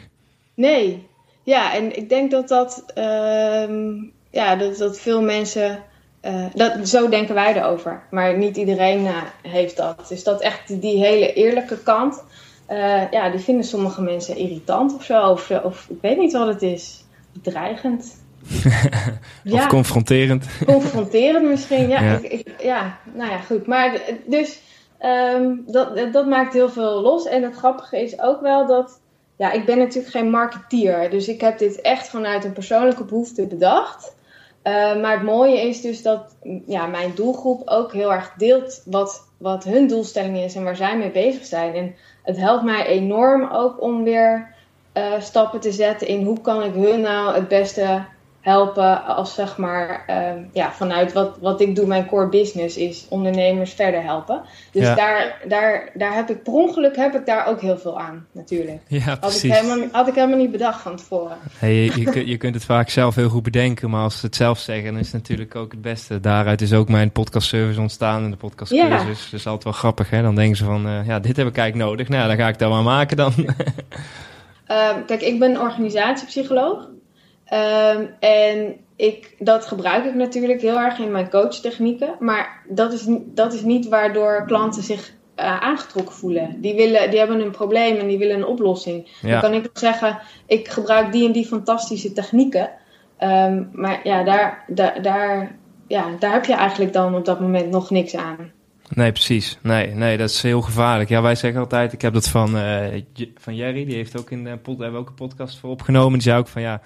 Nee, 0.55 1.07
ja, 1.43 1.75
en 1.75 1.97
ik 1.97 2.09
denk 2.09 2.31
dat 2.31 2.49
dat, 2.49 2.85
uh, 2.99 3.69
ja, 4.31 4.57
dat, 4.57 4.79
dat 4.79 4.99
veel 5.01 5.23
mensen, 5.23 5.83
uh, 6.23 6.45
dat, 6.55 6.89
zo 6.89 7.09
denken 7.09 7.35
wij 7.35 7.57
erover. 7.57 8.03
Maar 8.11 8.39
niet 8.39 8.57
iedereen 8.57 9.07
heeft 9.43 9.77
dat. 9.77 10.09
Dus 10.09 10.25
dat 10.25 10.41
echt 10.41 10.81
die 10.81 10.99
hele 10.99 11.33
eerlijke 11.33 11.79
kant. 11.83 12.25
Uh, 12.69 13.11
ja, 13.11 13.31
die 13.31 13.41
vinden 13.41 13.65
sommige 13.65 14.03
mensen 14.03 14.37
irritant 14.37 14.95
of 14.95 15.05
zo. 15.05 15.31
Of, 15.31 15.51
of 15.51 15.87
ik 15.89 15.99
weet 16.01 16.19
niet 16.19 16.33
wat 16.33 16.47
het 16.47 16.63
is. 16.63 17.05
Bedreigend. 17.33 18.17
of 19.45 19.53
ja. 19.53 19.67
confronterend. 19.67 20.47
confronterend 20.67 21.49
misschien, 21.49 21.89
ja. 21.89 22.01
Ja. 22.11 22.19
Ik, 22.19 22.33
ik, 22.33 22.63
ja. 22.63 22.99
nou 23.15 23.31
ja, 23.31 23.39
goed. 23.39 23.67
Maar 23.67 24.01
dus 24.27 24.61
um, 25.01 25.63
dat, 25.67 26.13
dat 26.13 26.27
maakt 26.27 26.53
heel 26.53 26.71
veel 26.71 27.01
los. 27.01 27.27
En 27.27 27.43
het 27.43 27.57
grappige 27.57 28.03
is 28.03 28.21
ook 28.21 28.41
wel 28.41 28.67
dat... 28.67 29.01
Ja, 29.37 29.53
ik 29.53 29.65
ben 29.65 29.79
natuurlijk 29.79 30.13
geen 30.13 30.31
marketeer. 30.31 31.11
Dus 31.11 31.29
ik 31.29 31.41
heb 31.41 31.59
dit 31.59 31.81
echt 31.81 32.09
vanuit 32.09 32.45
een 32.45 32.53
persoonlijke 32.53 33.05
behoefte 33.05 33.47
bedacht. 33.47 34.17
Uh, 34.65 35.01
maar 35.01 35.13
het 35.13 35.23
mooie 35.23 35.69
is 35.69 35.81
dus 35.81 36.03
dat 36.03 36.37
ja, 36.67 36.87
mijn 36.87 37.13
doelgroep 37.15 37.63
ook 37.69 37.93
heel 37.93 38.13
erg 38.13 38.35
deelt 38.37 38.83
wat, 38.85 39.29
wat 39.37 39.65
hun 39.65 39.87
doelstelling 39.87 40.39
is 40.39 40.55
en 40.55 40.65
waar 40.65 40.77
zij 40.77 40.99
mee 40.99 41.11
bezig 41.11 41.45
zijn. 41.45 41.75
En 41.75 41.95
het 42.29 42.37
helpt 42.37 42.65
mij 42.65 42.87
enorm 42.87 43.49
ook 43.53 43.83
om 43.83 44.05
weer 44.05 44.55
uh, 44.95 45.21
stappen 45.21 45.61
te 45.61 45.73
zetten 45.73 46.07
in 46.07 46.25
hoe 46.25 46.41
kan 46.41 46.63
ik 46.63 46.75
hun 46.75 47.01
nou 47.01 47.35
het 47.35 47.49
beste 47.49 48.05
helpen 48.41 49.05
als 49.05 49.35
zeg 49.35 49.57
maar 49.57 50.05
uh, 50.11 50.31
ja, 50.53 50.73
vanuit 50.73 51.13
wat, 51.13 51.37
wat 51.41 51.61
ik 51.61 51.77
doe, 51.77 51.87
mijn 51.87 52.07
core 52.07 52.29
business 52.29 52.77
is 52.77 53.07
ondernemers 53.09 53.73
verder 53.73 54.03
helpen. 54.03 54.43
Dus 54.73 54.83
ja. 54.83 54.95
daar, 54.95 55.41
daar, 55.49 55.91
daar 55.95 56.15
heb 56.15 56.31
ik 56.31 56.43
per 56.43 56.53
ongeluk 56.53 56.97
heb 56.97 57.15
ik 57.15 57.27
daar 57.27 57.47
ook 57.47 57.61
heel 57.61 57.79
veel 57.79 58.01
aan 58.01 58.27
natuurlijk. 58.33 58.81
Ja, 58.87 59.17
had, 59.21 59.45
ik 59.45 59.53
helemaal, 59.53 59.89
had 59.93 60.09
ik 60.09 60.15
helemaal 60.15 60.39
niet 60.39 60.51
bedacht 60.51 60.81
van 60.81 60.97
tevoren. 60.97 61.37
Hey, 61.59 61.75
je, 61.75 62.11
je, 62.13 62.27
je 62.27 62.37
kunt 62.37 62.55
het 62.55 62.65
vaak 62.65 62.89
zelf 62.89 63.15
heel 63.15 63.29
goed 63.29 63.43
bedenken, 63.43 63.91
maar 63.91 64.03
als 64.03 64.21
ze 64.21 64.27
het 64.27 64.37
zelf 64.37 64.59
zeggen, 64.59 64.93
dan 64.93 65.01
is 65.01 65.07
het 65.07 65.15
natuurlijk 65.15 65.55
ook 65.55 65.73
het 65.73 65.83
beste. 65.83 66.21
Daaruit 66.21 66.61
is 66.61 66.73
ook 66.73 66.89
mijn 66.89 67.11
podcast 67.11 67.49
service 67.49 67.81
ontstaan 67.81 68.25
en 68.25 68.31
de 68.31 68.37
podcast 68.37 68.73
cursus. 68.73 68.89
Ja. 68.89 69.05
Dus 69.05 69.25
dat 69.31 69.41
is 69.41 69.47
altijd 69.47 69.65
wel 69.65 69.73
grappig 69.73 70.11
hè. 70.11 70.23
Dan 70.23 70.35
denken 70.35 70.57
ze 70.57 70.65
van, 70.65 70.87
uh, 70.87 71.07
ja, 71.07 71.19
dit 71.19 71.37
heb 71.37 71.47
ik 71.47 71.57
eigenlijk 71.57 71.91
nodig. 71.91 72.09
Nou, 72.09 72.29
dan 72.29 72.37
ga 72.37 72.49
ik 72.49 72.59
dat 72.59 72.71
maar 72.71 72.83
maken 72.83 73.17
dan. 73.17 73.33
uh, 74.69 74.89
kijk, 75.07 75.21
ik 75.21 75.39
ben 75.39 75.61
organisatiepsycholoog. 75.61 76.89
Ehm, 77.49 78.05
en 78.21 78.77
ik, 78.97 79.35
dat 79.39 79.67
gebruik 79.67 80.05
ik 80.05 80.15
natuurlijk 80.15 80.61
heel 80.61 80.79
erg 80.79 80.99
in 80.99 81.11
mijn 81.11 81.31
coachtechnieken. 81.31 82.17
Maar 82.19 82.63
dat 82.69 82.93
is, 82.93 83.05
dat 83.25 83.53
is 83.53 83.63
niet 83.63 83.89
waardoor 83.89 84.45
klanten 84.47 84.83
zich 84.83 85.13
uh, 85.37 85.61
aangetrokken 85.61 86.15
voelen. 86.15 86.61
Die, 86.61 86.75
willen, 86.75 87.11
die 87.11 87.19
hebben 87.19 87.41
een 87.41 87.51
probleem 87.51 87.97
en 87.97 88.07
die 88.07 88.19
willen 88.19 88.37
een 88.37 88.47
oplossing. 88.47 89.09
Dan 89.23 89.41
kan 89.41 89.55
ik 89.55 89.71
zeggen, 89.73 90.19
ik 90.47 90.69
gebruik 90.69 91.13
die 91.13 91.27
en 91.27 91.33
die 91.33 91.47
fantastische 91.47 92.13
technieken. 92.13 92.71
Ehm, 93.19 93.65
maar 93.73 94.01
ja 94.03 94.23
daar, 94.23 94.65
daar, 94.67 95.03
daar, 95.03 95.57
ja, 95.87 96.05
daar 96.19 96.33
heb 96.33 96.45
je 96.45 96.55
eigenlijk 96.55 96.93
dan 96.93 97.15
op 97.15 97.25
dat 97.25 97.41
moment 97.41 97.71
nog 97.71 97.91
niks 97.91 98.17
aan. 98.17 98.53
Nee, 98.89 99.13
precies. 99.13 99.59
Nee, 99.63 99.95
nee, 99.95 100.17
dat 100.17 100.31
is 100.31 100.43
heel 100.43 100.61
gevaarlijk. 100.61 101.09
Ja, 101.09 101.23
wij 101.23 101.35
zeggen 101.35 101.61
altijd, 101.61 101.93
ik 101.93 102.03
heb 102.03 102.13
dat 102.13 102.29
van, 102.29 102.57
uh, 102.57 102.85
van 103.35 103.55
Jerry, 103.55 103.85
die 103.85 103.95
heeft 103.95 104.19
ook 104.19 104.31
in 104.31 104.45
de 104.45 104.57
pod, 104.57 104.79
hebben 104.79 104.93
we 104.93 104.99
ook 104.99 105.09
een 105.09 105.29
podcast 105.29 105.59
voor 105.59 105.71
opgenomen. 105.71 106.13
Die 106.13 106.23
zei 106.23 106.39
ook 106.39 106.49
van 106.49 106.63
ja, 106.63 106.81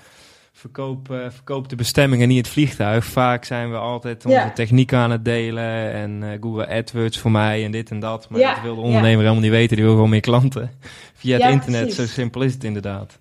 verkoop, 0.52 1.10
uh, 1.10 1.18
verkoop 1.28 1.68
de 1.68 1.76
bestemming 1.76 2.22
en 2.22 2.28
niet 2.28 2.38
het 2.38 2.48
vliegtuig. 2.48 3.04
Vaak 3.04 3.44
zijn 3.44 3.70
we 3.70 3.76
altijd 3.76 4.24
onze 4.24 4.36
ja. 4.36 4.50
techniek 4.50 4.92
aan 4.92 5.10
het 5.10 5.24
delen 5.24 5.92
en 5.92 6.22
uh, 6.22 6.28
Google 6.40 6.68
AdWords 6.68 7.18
voor 7.18 7.30
mij 7.30 7.64
en 7.64 7.70
dit 7.70 7.90
en 7.90 8.00
dat. 8.00 8.28
Maar 8.28 8.40
ja, 8.40 8.54
dat 8.54 8.62
wil 8.62 8.74
de 8.74 8.80
ondernemer 8.80 9.20
helemaal 9.20 9.42
niet 9.42 9.50
weten, 9.50 9.76
die 9.76 9.84
wil 9.84 9.94
gewoon 9.94 10.10
meer 10.10 10.20
klanten. 10.20 10.70
Via 11.14 11.38
het 11.38 11.52
internet, 11.52 11.94
zo 11.94 12.06
simpel 12.06 12.42
is 12.42 12.52
het 12.52 12.64
inderdaad. 12.64 13.18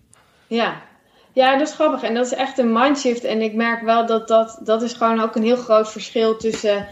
Ja, 0.47 0.81
ja, 1.33 1.57
dat 1.57 1.67
is 1.67 1.73
grappig. 1.73 2.03
En 2.03 2.13
dat 2.13 2.25
is 2.25 2.33
echt 2.33 2.57
een 2.57 2.73
mindshift. 2.73 3.23
En 3.23 3.41
ik 3.41 3.53
merk 3.53 3.81
wel 3.81 4.05
dat 4.05 4.27
dat, 4.27 4.59
dat 4.63 4.81
is 4.81 4.93
gewoon 4.93 5.19
ook 5.19 5.35
een 5.35 5.43
heel 5.43 5.55
groot 5.55 5.91
verschil 5.91 6.37
tussen... 6.37 6.87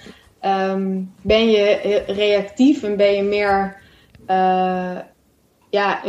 Um, 0.46 1.14
ben 1.22 1.50
je 1.50 2.04
reactief 2.08 2.84
en 2.84 2.98
ben 2.98 3.14
je 3.14 3.24
meer... 3.24 3.78
Uh, 4.28 4.98
ja, 5.70 6.04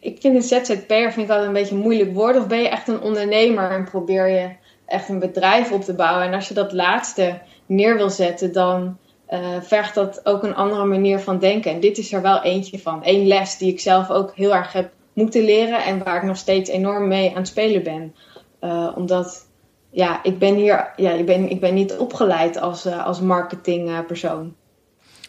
ik 0.00 0.20
vind 0.20 0.34
een 0.34 0.42
ZZP'er 0.42 1.12
vind 1.12 1.26
ik 1.26 1.30
altijd 1.30 1.46
een 1.46 1.52
beetje 1.52 1.74
een 1.74 1.80
moeilijk 1.80 2.14
woord. 2.14 2.36
Of 2.36 2.46
ben 2.46 2.62
je 2.62 2.68
echt 2.68 2.88
een 2.88 3.00
ondernemer 3.00 3.70
en 3.70 3.84
probeer 3.84 4.28
je 4.28 4.50
echt 4.86 5.08
een 5.08 5.18
bedrijf 5.18 5.72
op 5.72 5.82
te 5.82 5.94
bouwen. 5.94 6.26
En 6.26 6.34
als 6.34 6.48
je 6.48 6.54
dat 6.54 6.72
laatste 6.72 7.38
neer 7.66 7.96
wil 7.96 8.10
zetten, 8.10 8.52
dan 8.52 8.98
uh, 9.30 9.38
vergt 9.60 9.94
dat 9.94 10.26
ook 10.26 10.42
een 10.42 10.54
andere 10.54 10.84
manier 10.84 11.18
van 11.18 11.38
denken. 11.38 11.70
En 11.70 11.80
dit 11.80 11.98
is 11.98 12.12
er 12.12 12.22
wel 12.22 12.42
eentje 12.42 12.78
van. 12.78 13.00
Eén 13.02 13.26
les 13.26 13.58
die 13.58 13.72
ik 13.72 13.80
zelf 13.80 14.10
ook 14.10 14.32
heel 14.34 14.54
erg 14.54 14.72
heb 14.72 14.90
moeten 15.12 15.44
leren 15.44 15.84
en 15.84 16.04
waar 16.04 16.16
ik 16.16 16.22
nog 16.22 16.36
steeds 16.36 16.70
enorm 16.70 17.08
mee 17.08 17.30
aan 17.30 17.36
het 17.36 17.48
spelen 17.48 17.82
ben. 17.82 18.14
Uh, 18.60 18.92
omdat, 18.94 19.46
ja, 19.90 20.22
ik 20.22 20.38
ben 20.38 20.54
hier, 20.54 20.92
ja, 20.96 21.10
ik 21.10 21.26
ben, 21.26 21.50
ik 21.50 21.60
ben 21.60 21.74
niet 21.74 21.96
opgeleid 21.96 22.60
als, 22.60 22.86
uh, 22.86 23.06
als 23.06 23.20
marketingpersoon. 23.20 24.54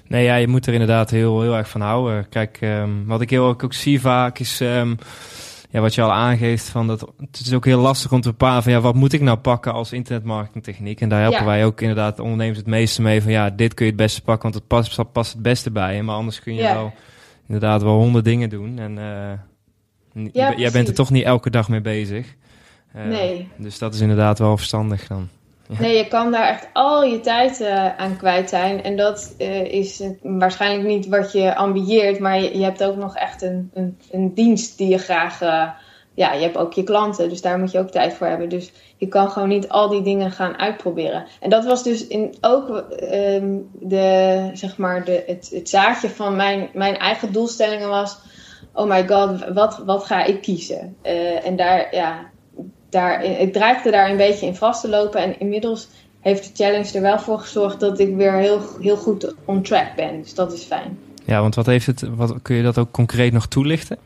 Nee, 0.07 0.23
ja, 0.23 0.35
je 0.35 0.47
moet 0.47 0.65
er 0.65 0.73
inderdaad 0.73 1.09
heel, 1.09 1.41
heel 1.41 1.55
erg 1.55 1.69
van 1.69 1.81
houden. 1.81 2.29
Kijk, 2.29 2.59
um, 2.61 3.05
wat 3.05 3.21
ik 3.21 3.29
heel 3.29 3.45
ook, 3.45 3.63
ook 3.63 3.73
zie 3.73 4.01
vaak 4.01 4.39
is, 4.39 4.59
um, 4.59 4.97
ja, 5.69 5.81
wat 5.81 5.95
je 5.95 6.01
al 6.01 6.11
aangeeft, 6.11 6.69
van 6.69 6.87
dat, 6.87 7.11
het 7.19 7.39
is 7.39 7.53
ook 7.53 7.65
heel 7.65 7.79
lastig 7.79 8.11
om 8.11 8.21
te 8.21 8.29
bepalen 8.29 8.63
van, 8.63 8.71
ja, 8.71 8.79
wat 8.79 8.95
moet 8.95 9.13
ik 9.13 9.21
nou 9.21 9.37
pakken 9.37 9.73
als 9.73 9.93
internetmarketingtechniek? 9.93 11.01
En 11.01 11.09
daar 11.09 11.21
helpen 11.21 11.39
ja. 11.39 11.45
wij 11.45 11.65
ook 11.65 11.81
inderdaad 11.81 12.19
ondernemers 12.19 12.57
het 12.57 12.67
meeste 12.67 13.01
mee 13.01 13.21
van, 13.21 13.31
ja, 13.31 13.49
dit 13.49 13.73
kun 13.73 13.85
je 13.85 13.91
het 13.91 14.01
beste 14.01 14.21
pakken, 14.21 14.43
want 14.43 14.55
het 14.55 14.67
past, 14.67 15.11
past 15.11 15.33
het 15.33 15.41
beste 15.41 15.71
bij 15.71 15.95
je. 15.95 16.03
Maar 16.03 16.15
anders 16.15 16.39
kun 16.39 16.53
je 16.53 16.61
ja. 16.61 16.73
wel 16.73 16.93
inderdaad 17.47 17.83
wel 17.83 17.95
honderd 17.95 18.25
dingen 18.25 18.49
doen. 18.49 18.79
En 18.79 18.97
uh, 18.97 20.31
ja, 20.33 20.53
jij 20.55 20.71
bent 20.71 20.87
er 20.87 20.93
toch 20.93 21.09
niet 21.09 21.23
elke 21.23 21.49
dag 21.49 21.69
mee 21.69 21.81
bezig. 21.81 22.35
Uh, 22.95 23.05
nee. 23.05 23.47
Dus 23.57 23.77
dat 23.77 23.93
is 23.93 23.99
inderdaad 23.99 24.39
wel 24.39 24.57
verstandig 24.57 25.07
dan. 25.07 25.29
Nee, 25.67 25.97
je 25.97 26.08
kan 26.08 26.32
daar 26.32 26.47
echt 26.47 26.67
al 26.73 27.04
je 27.04 27.19
tijd 27.19 27.60
uh, 27.60 27.97
aan 27.97 28.17
kwijt 28.17 28.49
zijn. 28.49 28.84
En 28.84 28.95
dat 28.95 29.36
uh, 29.38 29.63
is 29.63 30.04
waarschijnlijk 30.21 30.88
niet 30.88 31.08
wat 31.08 31.32
je 31.32 31.56
ambieert, 31.56 32.19
maar 32.19 32.41
je, 32.41 32.63
hebt 32.63 32.84
ook 32.84 32.95
nog 32.95 33.15
echt 33.15 33.41
een, 33.41 33.71
een, 33.73 33.97
een, 34.12 34.34
dienst 34.34 34.78
die 34.78 34.88
je 34.88 34.97
graag. 34.97 35.41
Uh, 35.41 35.69
ja, 36.15 36.34
je 36.34 36.41
hebt 36.41 36.58
ook 36.58 36.73
je 36.73 36.84
klanten, 36.84 37.30
dus 37.30 37.41
daar 37.41 37.60
moet 37.60 37.71
je 37.71 37.80
ook 37.80 37.89
tijd 37.89 38.13
voor 38.13 38.28
hebben. 38.28 38.49
Dus 38.49 38.71
je 38.97 39.08
kan 39.08 39.30
gewoon 39.32 39.49
niet 39.49 39.69
al 39.69 39.89
die 39.89 40.02
dingen 40.02 40.32
gaan 40.32 40.58
uitproberen. 40.58 41.26
En 41.39 41.49
dat 41.49 41.65
was 41.65 41.84
dus 41.84 42.08
in, 42.08 42.36
ook 42.41 42.86
um, 43.13 43.69
de, 43.73 44.49
zeg 44.54 44.78
maar 44.78 45.06
de, 45.06 45.23
het, 45.28 45.49
het 45.54 45.69
zaadje 45.69 46.10
van 46.10 46.36
mijn, 46.36 46.69
mijn 46.73 46.97
eigen 46.97 47.32
doelstellingen 47.32 47.89
was. 47.89 48.17
Oh 48.73 48.89
my 48.89 49.08
god, 49.08 49.54
wat, 49.54 49.82
wat 49.86 50.06
ga 50.06 50.23
ik 50.23 50.41
kiezen? 50.41 50.95
en 51.43 51.56
daar, 51.56 51.95
ja, 51.95 52.32
daar, 52.93 53.23
ik 53.23 53.53
dreigde 53.53 53.91
daar 53.91 54.10
een 54.10 54.17
beetje 54.17 54.45
in 54.45 54.56
vast 54.56 54.82
te 54.82 54.89
lopen. 54.89 55.21
En 55.21 55.39
inmiddels 55.39 55.88
heeft 56.19 56.43
de 56.43 56.63
challenge 56.63 56.93
er 56.93 57.01
wel 57.01 57.19
voor 57.19 57.39
gezorgd 57.39 57.79
dat 57.79 57.99
ik 57.99 58.15
weer 58.15 58.34
heel, 58.34 58.62
heel 58.82 58.97
goed 58.97 59.34
on 59.45 59.62
track 59.62 59.95
ben. 59.95 60.21
Dus 60.21 60.34
dat 60.34 60.53
is 60.53 60.63
fijn. 60.63 60.99
Ja, 61.25 61.41
want 61.41 61.56
wat 61.56 61.65
heeft 61.65 61.86
het, 61.86 62.03
wat, 62.15 62.34
kun 62.41 62.56
je 62.56 62.63
dat 62.63 62.77
ook 62.77 62.91
concreet 62.91 63.34
nog 63.34 63.47
toelichten? 63.47 63.97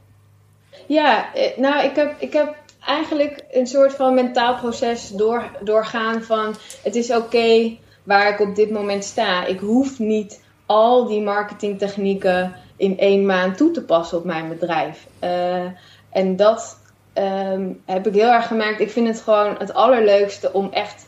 Ja, 0.85 1.33
eh, 1.33 1.57
nou, 1.57 1.85
ik 1.85 1.95
heb, 1.95 2.15
ik 2.19 2.33
heb 2.33 2.55
eigenlijk 2.85 3.43
een 3.51 3.67
soort 3.67 3.93
van 3.93 4.13
mentaal 4.13 4.55
proces 4.55 5.09
door, 5.09 5.43
doorgaan 5.61 6.23
van 6.23 6.55
het 6.83 6.95
is 6.95 7.11
oké 7.11 7.77
waar 8.03 8.33
ik 8.33 8.39
op 8.39 8.55
dit 8.55 8.71
moment 8.71 9.03
sta. 9.03 9.45
Ik 9.45 9.59
hoef 9.59 9.99
niet 9.99 10.41
al 10.65 11.07
die 11.07 11.21
marketingtechnieken 11.21 12.53
in 12.77 12.99
één 12.99 13.25
maand 13.25 13.57
toe 13.57 13.71
te 13.71 13.83
passen 13.83 14.17
op 14.17 14.23
mijn 14.23 14.49
bedrijf. 14.49 15.07
Uh, 15.23 15.65
en 16.09 16.35
dat 16.35 16.77
um, 17.17 17.81
heb 17.85 18.07
ik 18.07 18.13
heel 18.13 18.31
erg 18.31 18.47
gemerkt, 18.47 18.79
ik 18.79 18.91
vind 18.91 19.07
het 19.07 19.21
gewoon 19.21 19.55
het 19.57 19.73
allerleukste 19.73 20.53
om 20.53 20.69
echt 20.71 21.05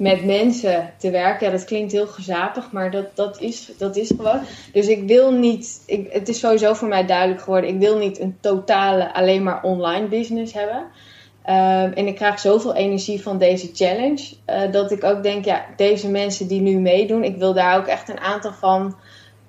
met 0.00 0.24
mensen 0.24 0.92
te 0.98 1.10
werken. 1.10 1.46
Ja, 1.46 1.52
dat 1.52 1.64
klinkt 1.64 1.92
heel 1.92 2.06
gezapig, 2.06 2.72
maar 2.72 2.90
dat, 2.90 3.16
dat, 3.16 3.40
is, 3.40 3.72
dat 3.78 3.96
is 3.96 4.08
gewoon. 4.16 4.40
Dus 4.72 4.86
ik 4.86 5.02
wil 5.06 5.32
niet, 5.32 5.82
ik, 5.86 6.12
het 6.12 6.28
is 6.28 6.38
sowieso 6.38 6.74
voor 6.74 6.88
mij 6.88 7.06
duidelijk 7.06 7.40
geworden, 7.40 7.70
ik 7.70 7.78
wil 7.78 7.98
niet 7.98 8.20
een 8.20 8.36
totale 8.40 9.14
alleen 9.14 9.42
maar 9.42 9.62
online 9.62 10.06
business 10.06 10.52
hebben. 10.52 10.84
Um, 11.46 11.92
en 11.92 12.06
ik 12.06 12.14
krijg 12.14 12.38
zoveel 12.38 12.74
energie 12.74 13.22
van 13.22 13.38
deze 13.38 13.70
challenge, 13.74 14.34
uh, 14.46 14.72
dat 14.72 14.90
ik 14.90 15.04
ook 15.04 15.22
denk, 15.22 15.44
ja, 15.44 15.64
deze 15.76 16.10
mensen 16.10 16.46
die 16.46 16.60
nu 16.60 16.78
meedoen, 16.78 17.24
ik 17.24 17.36
wil 17.36 17.52
daar 17.52 17.78
ook 17.78 17.86
echt 17.86 18.08
een 18.08 18.20
aantal 18.20 18.52
van 18.52 18.96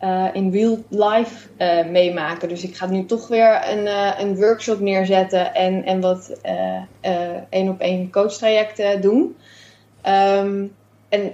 uh, 0.04 0.28
in 0.34 0.52
real 0.52 0.84
life 0.90 1.48
uh, 1.58 1.92
meemaken. 1.92 2.50
Dus 2.50 2.64
ik 2.64 2.76
ga 2.76 2.86
nu 2.86 3.06
toch 3.06 3.28
weer 3.28 3.70
een, 3.70 3.86
uh, 3.86 4.20
een 4.20 4.36
workshop 4.36 4.80
neerzetten 4.80 5.54
en, 5.54 5.86
en 5.86 6.02
wat 6.02 6.40
één 7.50 7.70
op 7.70 7.80
één 7.80 8.12
coachtrajecten 8.12 9.02
doen. 9.02 9.36
Um, 10.08 10.76
en 11.10 11.34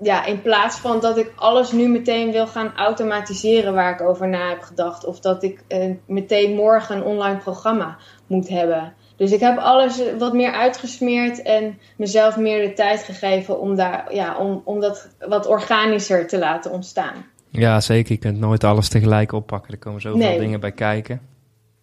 ja, 0.00 0.24
in 0.24 0.42
plaats 0.42 0.76
van 0.76 1.00
dat 1.00 1.18
ik 1.18 1.32
alles 1.36 1.72
nu 1.72 1.88
meteen 1.88 2.32
wil 2.32 2.46
gaan 2.46 2.76
automatiseren 2.76 3.74
waar 3.74 3.92
ik 3.92 4.00
over 4.00 4.28
na 4.28 4.48
heb 4.48 4.62
gedacht. 4.62 5.04
Of 5.04 5.20
dat 5.20 5.42
ik 5.42 5.60
meteen 6.06 6.54
morgen 6.54 6.96
een 6.96 7.02
online 7.02 7.38
programma 7.38 7.96
moet 8.26 8.48
hebben. 8.48 8.94
Dus 9.16 9.32
ik 9.32 9.40
heb 9.40 9.58
alles 9.58 10.02
wat 10.18 10.32
meer 10.32 10.52
uitgesmeerd 10.52 11.42
en 11.42 11.78
mezelf 11.96 12.36
meer 12.36 12.68
de 12.68 12.72
tijd 12.72 13.02
gegeven 13.02 13.60
om, 13.60 13.76
daar, 13.76 14.14
ja, 14.14 14.36
om, 14.36 14.62
om 14.64 14.80
dat 14.80 15.08
wat 15.18 15.46
organischer 15.46 16.26
te 16.26 16.38
laten 16.38 16.70
ontstaan. 16.70 17.24
Ja, 17.50 17.80
zeker. 17.80 18.12
Je 18.12 18.18
kunt 18.18 18.38
nooit 18.38 18.64
alles 18.64 18.88
tegelijk 18.88 19.32
oppakken. 19.32 19.72
Er 19.72 19.78
komen 19.78 20.00
zoveel 20.00 20.18
nee. 20.18 20.38
dingen 20.38 20.60
bij 20.60 20.72
kijken. 20.72 21.20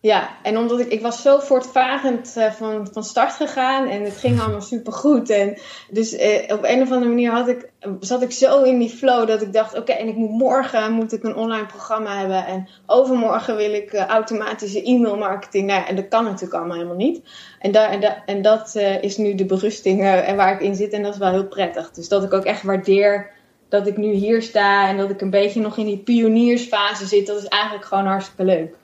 Ja, 0.06 0.30
en 0.43 0.58
omdat 0.58 0.80
ik, 0.80 0.88
ik 0.88 1.01
was 1.01 1.21
zo 1.21 1.39
voortvarend 1.39 2.36
uh, 2.38 2.51
van, 2.51 2.88
van 2.91 3.04
start 3.04 3.34
gegaan 3.34 3.88
en 3.88 4.04
het 4.04 4.17
ging 4.17 4.39
allemaal 4.41 4.62
supergoed. 4.62 5.30
En 5.30 5.58
dus 5.89 6.13
uh, 6.13 6.54
op 6.54 6.63
een 6.63 6.82
of 6.82 6.91
andere 6.91 7.12
manier 7.12 7.32
had 7.32 7.47
ik, 7.47 7.69
zat 7.99 8.21
ik 8.21 8.32
zo 8.32 8.63
in 8.63 8.80
die 8.80 8.89
flow 8.89 9.28
dat 9.28 9.41
ik 9.41 9.54
dacht, 9.54 9.71
oké, 9.71 9.80
okay, 9.80 9.95
en 9.95 10.08
ik 10.08 10.15
moet 10.15 10.30
morgen 10.30 10.91
moet 10.91 11.13
ik 11.13 11.23
een 11.23 11.36
online 11.36 11.65
programma 11.65 12.17
hebben. 12.17 12.45
En 12.45 12.67
overmorgen 12.86 13.56
wil 13.56 13.73
ik 13.73 13.93
uh, 13.93 14.06
automatische 14.06 14.84
e-mail 14.84 15.17
marketing. 15.17 15.67
Nou 15.67 15.80
ja, 15.80 15.88
en 15.88 15.95
dat 15.95 16.08
kan 16.08 16.23
natuurlijk 16.23 16.54
allemaal 16.54 16.75
helemaal 16.75 16.97
niet. 16.97 17.21
En, 17.60 17.71
da, 17.71 17.89
en, 17.89 18.01
da, 18.01 18.23
en 18.25 18.41
dat 18.41 18.75
is 19.01 19.17
nu 19.17 19.36
de 19.36 19.45
berusting 19.45 20.04
en 20.04 20.36
waar 20.36 20.54
ik 20.54 20.62
in 20.62 20.75
zit 20.75 20.93
en 20.93 21.04
dat 21.04 21.13
is 21.13 21.19
wel 21.19 21.32
heel 21.32 21.47
prettig. 21.47 21.91
Dus 21.91 22.08
dat 22.08 22.23
ik 22.23 22.34
ook 22.34 22.45
echt 22.45 22.63
waardeer 22.63 23.34
dat 23.69 23.88
ik 23.88 23.97
nu 23.97 24.13
hier 24.13 24.41
sta 24.41 24.89
en 24.89 24.97
dat 24.97 25.10
ik 25.10 25.21
een 25.21 25.30
beetje 25.30 25.62
nog 25.62 25.78
in 25.78 25.86
die 25.86 25.97
pioniersfase 25.97 27.06
zit, 27.06 27.28
dat 27.28 27.38
is 27.38 27.47
eigenlijk 27.47 27.86
gewoon 27.86 28.06
hartstikke 28.06 28.43
leuk. 28.43 28.75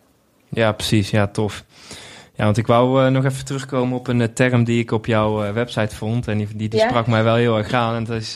Ja, 0.49 0.71
precies. 0.71 1.09
Ja, 1.09 1.27
tof. 1.27 1.63
Ja, 2.35 2.43
want 2.43 2.57
ik 2.57 2.67
wou 2.67 3.05
uh, 3.05 3.11
nog 3.11 3.25
even 3.25 3.45
terugkomen 3.45 3.97
op 3.97 4.07
een 4.07 4.19
uh, 4.19 4.27
term 4.33 4.63
die 4.63 4.79
ik 4.79 4.91
op 4.91 5.05
jouw 5.05 5.45
uh, 5.45 5.51
website 5.51 5.95
vond. 5.95 6.27
En 6.27 6.37
die, 6.37 6.47
die, 6.55 6.69
die 6.69 6.79
ja? 6.79 6.87
sprak 6.87 7.07
mij 7.07 7.23
wel 7.23 7.35
heel 7.35 7.57
erg 7.57 7.73
aan. 7.73 7.95
En 7.95 8.03
dat 8.03 8.21
is 8.21 8.35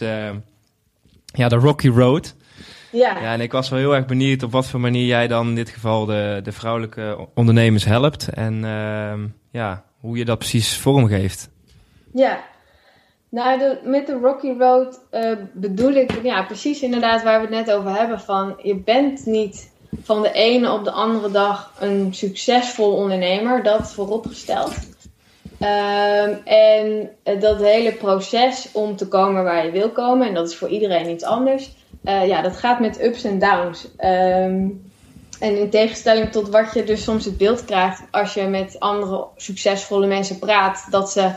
ja, 1.26 1.48
de 1.48 1.56
Rocky 1.56 1.88
Road. 1.88 2.36
Ja. 2.92 3.20
ja, 3.22 3.34
en 3.34 3.42
ik 3.42 3.52
was 3.52 3.70
wel 3.70 3.80
heel 3.80 3.96
erg 3.96 4.06
benieuwd 4.06 4.44
op 4.44 4.52
wat 4.52 4.68
voor 4.68 4.80
manier 4.80 5.06
jij 5.06 5.28
dan 5.28 5.48
in 5.48 5.56
dit 5.56 5.70
geval 5.70 6.06
de, 6.06 6.40
de 6.44 6.52
vrouwelijke 6.52 7.28
ondernemers 7.34 7.86
helpt. 7.86 8.28
En 8.28 8.66
ehm, 8.66 9.28
ja, 9.52 9.84
hoe 10.00 10.18
je 10.18 10.26
dat 10.26 10.38
precies 10.38 10.78
vormgeeft. 10.78 11.50
Ja, 12.14 12.44
nou, 13.36 13.78
met 13.84 14.08
de 14.08 14.20
Rocky 14.22 14.54
Road 14.60 15.00
uh, 15.12 15.32
bedoel 15.54 15.92
ik 15.92 16.24
ja, 16.24 16.44
precies 16.44 16.82
inderdaad 16.82 17.24
waar 17.24 17.42
we 17.42 17.56
het 17.56 17.66
net 17.66 17.76
over 17.76 17.98
hebben. 17.98 18.20
Van 18.20 18.56
je 18.62 18.76
bent 18.76 19.26
niet 19.26 19.72
van 20.04 20.22
de 20.22 20.32
ene 20.32 20.72
op 20.72 20.84
de 20.84 20.92
andere 20.92 21.32
dag 21.32 21.74
een 21.80 22.14
succesvol 22.14 22.94
ondernemer, 22.94 23.64
dat 23.64 23.94
vooropgesteld. 23.94 24.74
Um, 25.60 26.42
en 26.44 27.10
dat 27.40 27.60
hele 27.60 27.92
proces 27.92 28.70
om 28.74 28.96
te 28.96 29.08
komen 29.08 29.44
waar 29.44 29.66
je 29.66 29.72
wil 29.72 29.90
komen, 29.90 30.28
en 30.28 30.34
dat 30.34 30.50
is 30.50 30.56
voor 30.56 30.70
iedereen 30.70 31.10
iets 31.10 31.24
anders, 31.24 31.76
uh, 32.04 32.28
ja, 32.28 32.42
dat 32.42 32.58
gaat 32.58 32.80
met 32.80 33.04
ups 33.04 33.24
en 33.24 33.40
downs. 33.40 33.88
Um, 34.00 34.92
en 35.40 35.60
in 35.60 35.70
tegenstelling 35.70 36.32
tot 36.32 36.50
wat 36.50 36.74
je 36.74 36.84
dus 36.84 37.04
soms 37.04 37.26
het 37.26 37.38
beeld 37.38 37.66
krijgt 37.66 38.04
als 38.12 38.34
je 38.34 38.44
met 38.44 38.80
andere 38.80 39.26
succesvolle 39.36 40.08
mensen 40.08 40.40
praat, 40.40 40.88
dat 40.90 41.12
ze 41.12 41.32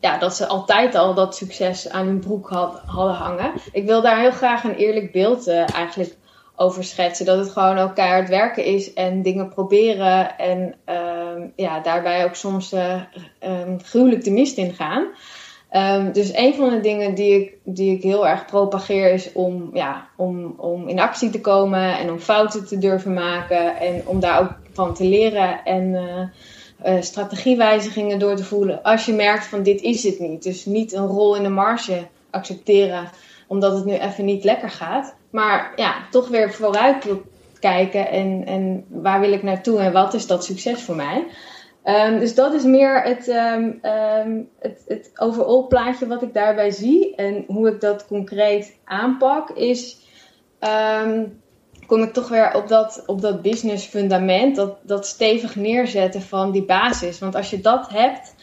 ja, 0.00 0.18
dat 0.18 0.34
ze 0.34 0.46
altijd 0.46 0.94
al 0.94 1.14
dat 1.14 1.36
succes 1.36 1.90
aan 1.90 2.06
hun 2.06 2.20
broek 2.20 2.48
had, 2.48 2.80
hadden 2.86 3.14
hangen. 3.14 3.52
Ik 3.72 3.86
wil 3.86 4.02
daar 4.02 4.20
heel 4.20 4.30
graag 4.30 4.64
een 4.64 4.74
eerlijk 4.74 5.12
beeld 5.12 5.48
eigenlijk 5.48 6.16
over 6.56 6.84
schetsen. 6.84 7.26
Dat 7.26 7.38
het 7.38 7.50
gewoon 7.50 7.78
ook 7.78 7.94
keihard 7.94 8.28
werken 8.28 8.64
is 8.64 8.92
en 8.92 9.22
dingen 9.22 9.48
proberen. 9.48 10.38
En 10.38 10.74
ehm, 10.84 11.40
ja, 11.56 11.80
daarbij 11.80 12.24
ook 12.24 12.34
soms 12.34 12.72
um, 12.72 13.78
gruwelijk 13.82 14.24
de 14.24 14.30
mist 14.30 14.56
in 14.56 14.72
gaan. 14.72 15.06
Um, 15.72 16.12
dus 16.12 16.36
een 16.36 16.54
van 16.54 16.70
de 16.70 16.80
dingen 16.80 17.14
die 17.14 17.40
ik, 17.40 17.54
die 17.64 17.96
ik 17.96 18.02
heel 18.02 18.28
erg 18.28 18.44
propageer 18.44 19.12
is 19.12 19.32
om, 19.32 19.70
ja, 19.72 20.08
om, 20.16 20.54
om 20.56 20.88
in 20.88 21.00
actie 21.00 21.30
te 21.30 21.40
komen 21.40 21.98
en 21.98 22.10
om 22.10 22.18
fouten 22.18 22.66
te 22.66 22.78
durven 22.78 23.14
maken 23.14 23.76
en 23.76 24.02
om 24.04 24.20
daar 24.20 24.40
ook 24.40 24.52
van 24.72 24.94
te 24.94 25.04
leren 25.04 25.64
en 25.64 25.84
uh, 25.84 26.22
uh, 26.84 27.00
strategiewijzigingen 27.00 28.18
door 28.18 28.36
te 28.36 28.44
voelen. 28.44 28.82
Als 28.82 29.06
je 29.06 29.12
merkt 29.12 29.46
van 29.46 29.62
dit 29.62 29.80
is 29.80 30.02
het 30.02 30.18
niet. 30.18 30.42
Dus 30.42 30.64
niet 30.64 30.92
een 30.92 31.06
rol 31.06 31.36
in 31.36 31.42
de 31.42 31.48
marge 31.48 32.06
accepteren 32.30 33.10
omdat 33.46 33.72
het 33.72 33.84
nu 33.84 33.94
even 33.94 34.24
niet 34.24 34.44
lekker 34.44 34.70
gaat. 34.70 35.14
Maar 35.30 35.72
ja, 35.76 35.94
toch 36.10 36.28
weer 36.28 36.52
vooruit 36.52 37.06
kijken 37.60 38.10
en, 38.10 38.44
en 38.46 38.84
waar 38.88 39.20
wil 39.20 39.32
ik 39.32 39.42
naartoe 39.42 39.80
en 39.80 39.92
wat 39.92 40.14
is 40.14 40.26
dat 40.26 40.44
succes 40.44 40.82
voor 40.82 40.96
mij. 40.96 41.26
Um, 41.84 42.18
dus 42.18 42.34
dat 42.34 42.52
is 42.52 42.64
meer 42.64 43.02
het, 43.02 43.28
um, 43.28 43.80
um, 43.82 44.48
het, 44.58 44.82
het 44.86 45.10
overall 45.14 45.66
plaatje 45.68 46.06
wat 46.06 46.22
ik 46.22 46.34
daarbij 46.34 46.70
zie. 46.70 47.14
En 47.14 47.44
hoe 47.46 47.68
ik 47.68 47.80
dat 47.80 48.06
concreet 48.06 48.76
aanpak 48.84 49.50
is, 49.50 49.98
kom 51.86 52.02
ik 52.02 52.12
toch 52.12 52.28
weer 52.28 52.54
op 52.54 52.68
dat, 52.68 53.02
op 53.06 53.20
dat 53.20 53.42
business 53.42 53.86
fundament, 53.86 54.56
dat, 54.56 54.76
dat 54.82 55.06
stevig 55.06 55.56
neerzetten 55.56 56.22
van 56.22 56.50
die 56.50 56.64
basis. 56.64 57.18
Want 57.18 57.34
als 57.34 57.50
je 57.50 57.60
dat 57.60 57.88
hebt, 57.88 58.34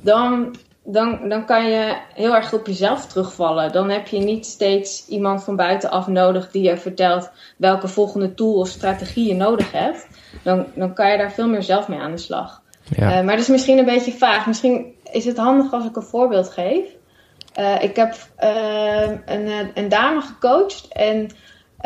dan 0.00 0.56
dan, 0.84 1.28
dan 1.28 1.44
kan 1.44 1.70
je 1.70 1.96
heel 2.14 2.34
erg 2.34 2.52
op 2.52 2.66
jezelf 2.66 3.06
terugvallen. 3.06 3.72
Dan 3.72 3.90
heb 3.90 4.06
je 4.06 4.18
niet 4.18 4.46
steeds 4.46 5.06
iemand 5.08 5.44
van 5.44 5.56
buitenaf 5.56 6.06
nodig 6.06 6.50
die 6.50 6.62
je 6.62 6.76
vertelt 6.76 7.30
welke 7.56 7.88
volgende 7.88 8.34
tool 8.34 8.54
of 8.54 8.68
strategie 8.68 9.28
je 9.28 9.34
nodig 9.34 9.72
hebt. 9.72 10.06
Dan, 10.42 10.66
dan 10.74 10.94
kan 10.94 11.10
je 11.10 11.18
daar 11.18 11.32
veel 11.32 11.48
meer 11.48 11.62
zelf 11.62 11.88
mee 11.88 11.98
aan 11.98 12.10
de 12.10 12.18
slag. 12.18 12.62
Ja. 12.96 13.18
Uh, 13.18 13.24
maar 13.24 13.34
dat 13.34 13.44
is 13.44 13.48
misschien 13.48 13.78
een 13.78 13.84
beetje 13.84 14.12
vaag. 14.12 14.46
Misschien 14.46 14.94
is 15.12 15.24
het 15.24 15.36
handig 15.36 15.72
als 15.72 15.84
ik 15.84 15.96
een 15.96 16.02
voorbeeld 16.02 16.50
geef. 16.50 16.84
Uh, 17.58 17.82
ik 17.82 17.96
heb 17.96 18.14
uh, 18.42 19.10
een, 19.26 19.70
een, 19.74 19.88
dame 19.88 20.20
gecoacht 20.20 20.88
en 20.88 21.30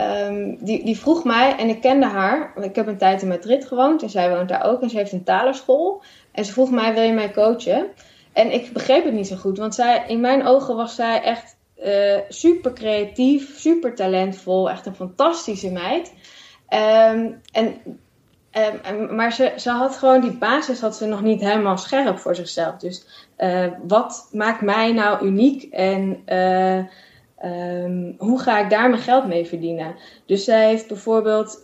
um, 0.01 0.57
die, 0.65 0.85
die 0.85 0.99
vroeg 0.99 1.25
mij, 1.25 1.57
en 1.57 1.69
ik 1.69 1.81
kende 1.81 2.07
haar, 2.07 2.53
ik 2.61 2.77
heb 2.77 2.87
een 2.87 2.99
tijd 2.99 3.23
in 3.23 3.29
Madrid 3.29 3.65
gewoond 3.65 4.03
en 4.03 4.11
zij 4.11 4.31
woont 4.31 4.49
daar 4.49 4.65
ook 4.65 4.83
en 4.83 4.91
ze 4.91 4.97
heeft 4.97 5.13
een 5.13 5.25
talerschool. 5.25 6.03
En 6.33 6.45
ze 6.45 6.53
vroeg 6.53 6.71
mij, 6.71 6.95
wil 6.95 7.03
je 7.03 7.13
mij 7.13 7.31
coachen? 7.31 7.87
En 8.33 8.53
ik 8.53 8.73
begreep 8.73 9.05
het 9.05 9.15
niet 9.15 9.27
zo 9.27 9.37
goed, 9.37 9.59
want 9.59 9.75
zij, 9.75 10.05
in 10.07 10.21
mijn 10.21 10.47
ogen 10.47 10.77
was 10.77 10.95
zij 10.95 11.23
echt 11.23 11.57
uh, 11.85 12.19
super 12.29 12.73
creatief, 12.73 13.59
super 13.59 13.95
talentvol, 13.95 14.71
echt 14.71 14.87
een 14.87 14.95
fantastische 14.95 15.71
meid. 15.71 16.13
Um, 16.69 17.41
en, 17.53 17.75
um, 18.91 19.15
maar 19.15 19.33
ze, 19.33 19.53
ze 19.57 19.71
had 19.71 19.97
gewoon 19.97 20.21
die 20.21 20.37
basis 20.39 20.81
had 20.81 20.97
ze 20.97 21.07
nog 21.07 21.23
niet 21.23 21.41
helemaal 21.41 21.79
scherp 21.79 22.19
voor 22.19 22.35
zichzelf. 22.35 22.77
Dus 22.77 23.07
uh, 23.39 23.67
wat 23.87 24.29
maakt 24.33 24.61
mij 24.61 24.93
nou 24.93 25.27
uniek 25.27 25.63
en 25.73 26.23
uh, 26.27 26.85
um, 27.45 28.15
hoe 28.19 28.41
ga 28.41 28.59
ik 28.59 28.71
daar 28.71 28.91
mijn 28.91 29.03
geld 29.03 29.27
mee 29.27 29.47
verdienen? 29.47 29.95
Dus 30.27 30.45
zij 30.45 30.67
heeft 30.67 30.89
bijvoorbeeld, 30.89 31.61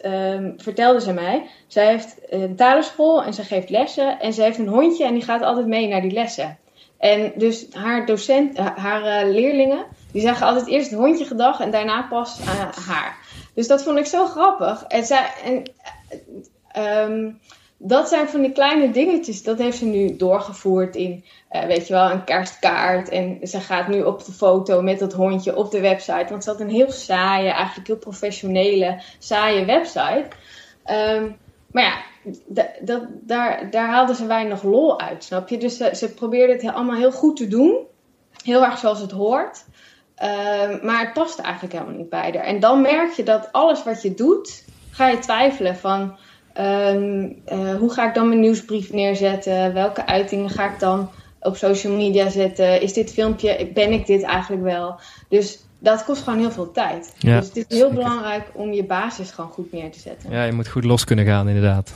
vertelde 0.56 1.00
ze 1.00 1.12
mij, 1.12 1.46
zij 1.66 1.86
heeft 1.86 2.16
een 2.28 2.56
talenschool 2.56 3.22
en 3.22 3.34
ze 3.34 3.42
geeft 3.42 3.70
lessen 3.70 4.20
en 4.20 4.32
ze 4.32 4.42
heeft 4.42 4.58
een 4.58 4.68
hondje 4.68 5.04
en 5.04 5.14
die 5.14 5.22
gaat 5.22 5.42
altijd 5.42 5.66
mee 5.66 5.88
naar 5.88 6.00
die 6.00 6.12
lessen. 6.12 6.58
En 7.02 7.32
dus 7.36 7.66
haar 7.72 8.06
docent, 8.06 8.56
eh, 8.56 8.76
haar 8.76 9.24
uh, 9.24 9.32
leerlingen, 9.32 9.84
die 10.12 10.20
zeggen 10.20 10.46
altijd 10.46 10.66
eerst 10.66 10.90
het 10.90 10.98
hondje 10.98 11.24
gedag 11.24 11.60
en 11.60 11.70
daarna 11.70 12.02
pas 12.02 12.40
uh, 12.40 12.72
haar. 12.86 13.16
Dus 13.54 13.66
dat 13.66 13.82
vond 13.82 13.98
ik 13.98 14.06
zo 14.06 14.26
grappig. 14.26 14.84
En, 14.88 15.04
zij, 15.04 15.30
en 15.44 15.62
um, 17.10 17.40
dat 17.84 18.08
zijn 18.08 18.28
van 18.28 18.40
die 18.40 18.52
kleine 18.52 18.90
dingetjes. 18.90 19.42
Dat 19.42 19.58
heeft 19.58 19.78
ze 19.78 19.84
nu 19.84 20.16
doorgevoerd 20.16 20.96
in, 20.96 21.24
uh, 21.52 21.64
weet 21.64 21.86
je 21.86 21.92
wel, 21.92 22.10
een 22.10 22.24
kerstkaart. 22.24 23.08
En 23.08 23.38
ze 23.42 23.60
gaat 23.60 23.88
nu 23.88 24.02
op 24.02 24.24
de 24.24 24.32
foto 24.32 24.82
met 24.82 24.98
dat 24.98 25.12
hondje 25.12 25.56
op 25.56 25.70
de 25.70 25.80
website. 25.80 26.26
Want 26.28 26.44
ze 26.44 26.50
had 26.50 26.60
een 26.60 26.70
heel 26.70 26.92
saaie, 26.92 27.50
eigenlijk 27.50 27.86
heel 27.86 27.96
professionele, 27.96 29.02
saaie 29.18 29.64
website. 29.64 30.26
Um, 30.90 31.36
maar 31.72 31.82
ja, 31.82 32.02
dat, 32.80 33.06
daar, 33.10 33.70
daar 33.70 33.88
haalden 33.88 34.16
ze 34.16 34.26
weinig 34.26 34.62
lol 34.62 35.00
uit, 35.00 35.24
snap 35.24 35.48
je? 35.48 35.58
Dus 35.58 35.76
ze, 35.76 35.90
ze 35.94 36.14
probeerden 36.14 36.56
het 36.56 36.74
allemaal 36.74 36.96
heel 36.96 37.12
goed 37.12 37.36
te 37.36 37.48
doen. 37.48 37.86
Heel 38.44 38.64
erg 38.64 38.78
zoals 38.78 39.00
het 39.00 39.10
hoort. 39.10 39.64
Uh, 40.22 40.82
maar 40.82 41.00
het 41.00 41.12
past 41.12 41.38
eigenlijk 41.38 41.74
helemaal 41.74 41.96
niet 41.96 42.08
bij 42.08 42.20
haar. 42.20 42.34
En 42.34 42.60
dan 42.60 42.80
merk 42.80 43.12
je 43.12 43.22
dat 43.22 43.52
alles 43.52 43.84
wat 43.84 44.02
je 44.02 44.14
doet, 44.14 44.64
ga 44.90 45.08
je 45.08 45.18
twijfelen 45.18 45.76
van... 45.76 46.16
Um, 46.60 47.36
uh, 47.52 47.74
hoe 47.74 47.92
ga 47.92 48.08
ik 48.08 48.14
dan 48.14 48.28
mijn 48.28 48.40
nieuwsbrief 48.40 48.92
neerzetten? 48.92 49.74
Welke 49.74 50.06
uitingen 50.06 50.50
ga 50.50 50.72
ik 50.72 50.78
dan 50.78 51.10
op 51.40 51.56
social 51.56 51.92
media 51.92 52.28
zetten? 52.28 52.80
Is 52.80 52.92
dit 52.92 53.12
filmpje, 53.12 53.70
ben 53.74 53.92
ik 53.92 54.06
dit 54.06 54.22
eigenlijk 54.22 54.62
wel? 54.62 55.00
Dus 55.28 55.64
dat 55.82 56.04
kost 56.04 56.22
gewoon 56.22 56.38
heel 56.38 56.50
veel 56.50 56.70
tijd. 56.70 57.14
Ja, 57.18 57.38
dus 57.38 57.48
het 57.48 57.56
is 57.56 57.76
heel 57.76 57.90
belangrijk 57.90 58.50
om 58.54 58.72
je 58.72 58.84
basis 58.84 59.30
gewoon 59.30 59.50
goed 59.50 59.72
neer 59.72 59.90
te 59.90 59.98
zetten. 59.98 60.30
Ja, 60.30 60.44
je 60.44 60.52
moet 60.52 60.68
goed 60.68 60.84
los 60.84 61.04
kunnen 61.04 61.24
gaan, 61.24 61.48
inderdaad. 61.48 61.92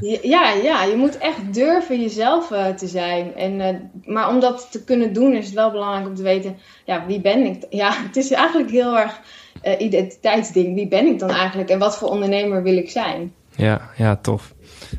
ja, 0.22 0.52
ja, 0.52 0.84
je 0.84 0.96
moet 0.96 1.18
echt 1.18 1.54
durven 1.54 2.00
jezelf 2.00 2.50
uh, 2.50 2.66
te 2.66 2.86
zijn. 2.86 3.34
En, 3.34 3.52
uh, 3.60 3.68
maar 4.14 4.28
om 4.28 4.40
dat 4.40 4.68
te 4.70 4.84
kunnen 4.84 5.12
doen, 5.12 5.32
is 5.32 5.44
het 5.44 5.54
wel 5.54 5.70
belangrijk 5.70 6.06
om 6.06 6.14
te 6.14 6.22
weten: 6.22 6.56
ja, 6.84 7.06
wie 7.06 7.20
ben 7.20 7.46
ik? 7.46 7.66
Ja, 7.70 7.92
het 8.06 8.16
is 8.16 8.30
eigenlijk 8.30 8.70
heel 8.70 8.98
erg 8.98 9.20
uh, 9.62 9.80
identiteitsding. 9.80 10.74
Wie 10.74 10.88
ben 10.88 11.06
ik 11.06 11.18
dan 11.18 11.30
eigenlijk 11.30 11.70
en 11.70 11.78
wat 11.78 11.98
voor 11.98 12.08
ondernemer 12.08 12.62
wil 12.62 12.76
ik 12.76 12.90
zijn? 12.90 13.32
Ja, 13.60 13.90
ja, 13.96 14.16
tof. 14.16 14.54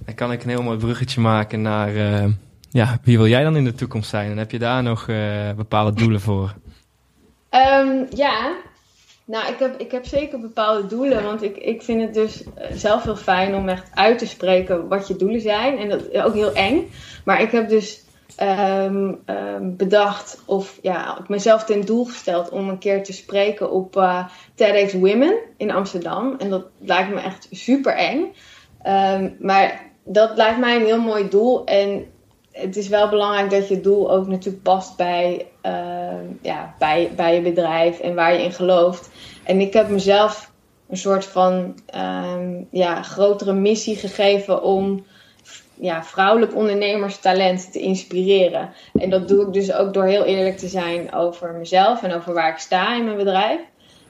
Dan 0.05 0.15
kan 0.15 0.31
ik 0.31 0.43
een 0.43 0.49
heel 0.49 0.63
mooi 0.63 0.77
bruggetje 0.77 1.21
maken 1.21 1.61
naar. 1.61 1.91
ja, 2.69 2.99
wie 3.03 3.17
wil 3.17 3.27
jij 3.27 3.43
dan 3.43 3.55
in 3.55 3.63
de 3.63 3.73
toekomst 3.73 4.09
zijn? 4.09 4.31
En 4.31 4.37
heb 4.37 4.51
je 4.51 4.59
daar 4.59 4.83
nog 4.83 5.05
bepaalde 5.55 5.93
doelen 5.93 6.21
voor? 6.21 6.53
Um, 7.51 8.07
ja, 8.09 8.55
nou, 9.31 9.51
ik 9.51 9.59
heb, 9.59 9.79
ik 9.79 9.91
heb 9.91 10.05
zeker 10.05 10.39
bepaalde 10.39 10.87
doelen. 10.87 11.23
Want 11.23 11.43
ik, 11.43 11.57
ik 11.57 11.81
vind 11.81 12.01
het 12.01 12.13
dus 12.13 12.43
eh, 12.43 12.71
zelf 12.75 13.03
heel 13.03 13.15
fijn 13.15 13.55
om 13.55 13.69
echt 13.69 13.89
uit 13.93 14.17
te 14.17 14.27
spreken 14.27 14.87
wat 14.87 15.07
je 15.07 15.15
doelen 15.15 15.41
zijn. 15.41 15.77
En 15.77 15.89
dat 15.89 16.07
is 16.09 16.21
ook 16.21 16.33
heel 16.33 16.53
eng. 16.53 16.89
Maar 17.25 17.41
ik 17.41 17.51
heb 17.51 17.69
dus 17.69 18.03
um, 18.41 19.19
um, 19.25 19.77
bedacht, 19.77 20.41
of 20.45 20.79
ja, 20.81 21.17
mezelf 21.27 21.63
ten 21.63 21.85
doel 21.85 22.05
gesteld 22.05 22.49
om 22.49 22.69
een 22.69 22.77
keer 22.77 23.03
te 23.03 23.13
spreken 23.13 23.71
op 23.71 23.95
uh, 23.95 24.25
TEDx 24.55 24.93
Women 24.93 25.35
in 25.57 25.71
Amsterdam. 25.71 26.35
En 26.37 26.49
dat 26.49 26.65
lijkt 26.79 27.13
me 27.13 27.19
echt 27.19 27.47
super 27.51 27.95
eng. 27.95 28.33
Maar 29.39 29.91
dat 30.03 30.37
lijkt 30.37 30.59
mij 30.59 30.75
een 30.75 30.85
heel 30.85 31.01
mooi 31.01 31.29
doel. 31.29 31.65
En 31.65 32.05
het 32.51 32.77
is 32.77 32.87
wel 32.87 33.09
belangrijk 33.09 33.49
dat 33.49 33.67
je 33.67 33.81
doel 33.81 34.11
ook 34.11 34.27
natuurlijk 34.27 34.63
past 34.63 34.97
bij, 34.97 35.47
uh, 35.65 36.13
ja, 36.41 36.75
bij, 36.79 37.11
bij 37.15 37.35
je 37.35 37.41
bedrijf 37.41 37.99
en 37.99 38.15
waar 38.15 38.33
je 38.33 38.43
in 38.43 38.51
gelooft. 38.51 39.09
En 39.43 39.59
ik 39.59 39.73
heb 39.73 39.89
mezelf 39.89 40.51
een 40.89 40.97
soort 40.97 41.25
van 41.25 41.75
um, 41.95 42.67
ja, 42.71 43.01
grotere 43.01 43.53
missie 43.53 43.95
gegeven 43.95 44.63
om 44.63 45.05
ja, 45.73 46.03
vrouwelijk 46.03 46.55
ondernemerstalent 46.55 47.71
te 47.71 47.79
inspireren. 47.79 48.73
En 48.93 49.09
dat 49.09 49.27
doe 49.27 49.45
ik 49.45 49.53
dus 49.53 49.73
ook 49.73 49.93
door 49.93 50.05
heel 50.05 50.23
eerlijk 50.23 50.57
te 50.57 50.67
zijn 50.67 51.13
over 51.13 51.53
mezelf 51.53 52.03
en 52.03 52.13
over 52.13 52.33
waar 52.33 52.51
ik 52.51 52.57
sta 52.57 52.95
in 52.95 53.05
mijn 53.05 53.17
bedrijf. 53.17 53.59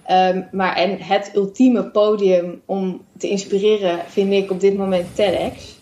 Um, 0.09 0.47
maar 0.51 0.75
en 0.75 0.97
het 0.99 1.31
ultieme 1.35 1.83
podium 1.83 2.61
om 2.65 3.05
te 3.17 3.29
inspireren 3.29 3.99
vind 4.07 4.33
ik 4.33 4.51
op 4.51 4.59
dit 4.59 4.77
moment 4.77 5.15
TEDx. 5.15 5.79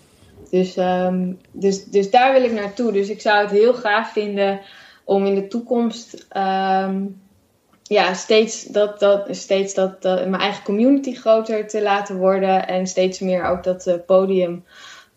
Dus, 0.49 0.77
um, 0.77 1.39
dus, 1.51 1.83
dus 1.83 2.09
daar 2.11 2.33
wil 2.33 2.43
ik 2.43 2.51
naartoe. 2.51 2.91
Dus 2.91 3.09
ik 3.09 3.21
zou 3.21 3.41
het 3.41 3.51
heel 3.51 3.73
gaaf 3.73 4.11
vinden 4.11 4.59
om 5.03 5.25
in 5.25 5.35
de 5.35 5.47
toekomst 5.47 6.27
um, 6.37 7.21
ja, 7.83 8.13
steeds, 8.13 8.63
dat, 8.63 8.99
dat, 8.99 9.27
steeds 9.31 9.73
dat, 9.73 10.01
dat, 10.01 10.27
mijn 10.27 10.41
eigen 10.41 10.63
community 10.63 11.13
groter 11.13 11.67
te 11.67 11.81
laten 11.81 12.17
worden. 12.17 12.67
En 12.67 12.87
steeds 12.87 13.19
meer 13.19 13.45
ook 13.45 13.63
dat 13.63 13.87
uh, 13.87 13.93
podium 14.05 14.63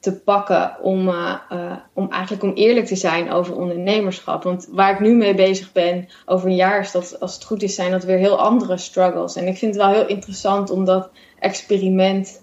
te 0.03 0.21
pakken 0.21 0.77
om, 0.81 1.09
uh, 1.09 1.35
uh, 1.53 1.73
om 1.93 2.11
eigenlijk 2.11 2.43
om 2.43 2.53
eerlijk 2.53 2.87
te 2.87 2.97
zijn 2.97 3.33
over 3.33 3.57
ondernemerschap. 3.57 4.43
Want 4.43 4.69
waar 4.71 4.93
ik 4.93 5.01
nu 5.01 5.15
mee 5.15 5.35
bezig 5.35 5.73
ben, 5.73 6.09
over 6.27 6.49
een 6.49 6.55
jaar 6.55 6.81
is 6.81 6.91
dat, 6.91 7.21
als 7.21 7.35
het 7.35 7.45
goed 7.45 7.63
is, 7.63 7.75
zijn 7.75 7.91
dat 7.91 8.05
weer 8.05 8.19
heel 8.19 8.39
andere 8.39 8.77
struggles. 8.77 9.37
En 9.37 9.47
ik 9.47 9.57
vind 9.57 9.75
het 9.75 9.85
wel 9.85 9.93
heel 9.93 10.07
interessant 10.07 10.71
om 10.71 10.85
dat 10.85 11.11
experiment 11.39 12.41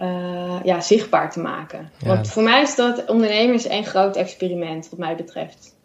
uh, 0.00 0.60
ja, 0.64 0.80
zichtbaar 0.80 1.30
te 1.30 1.40
maken. 1.40 1.90
Want 2.04 2.28
voor 2.28 2.42
mij 2.42 2.62
is 2.62 2.74
dat 2.74 3.04
ondernemen 3.06 3.54
is 3.54 3.66
één 3.66 3.84
groot 3.84 4.16
experiment, 4.16 4.88
wat 4.90 4.98
mij 4.98 5.16
betreft. 5.16 5.76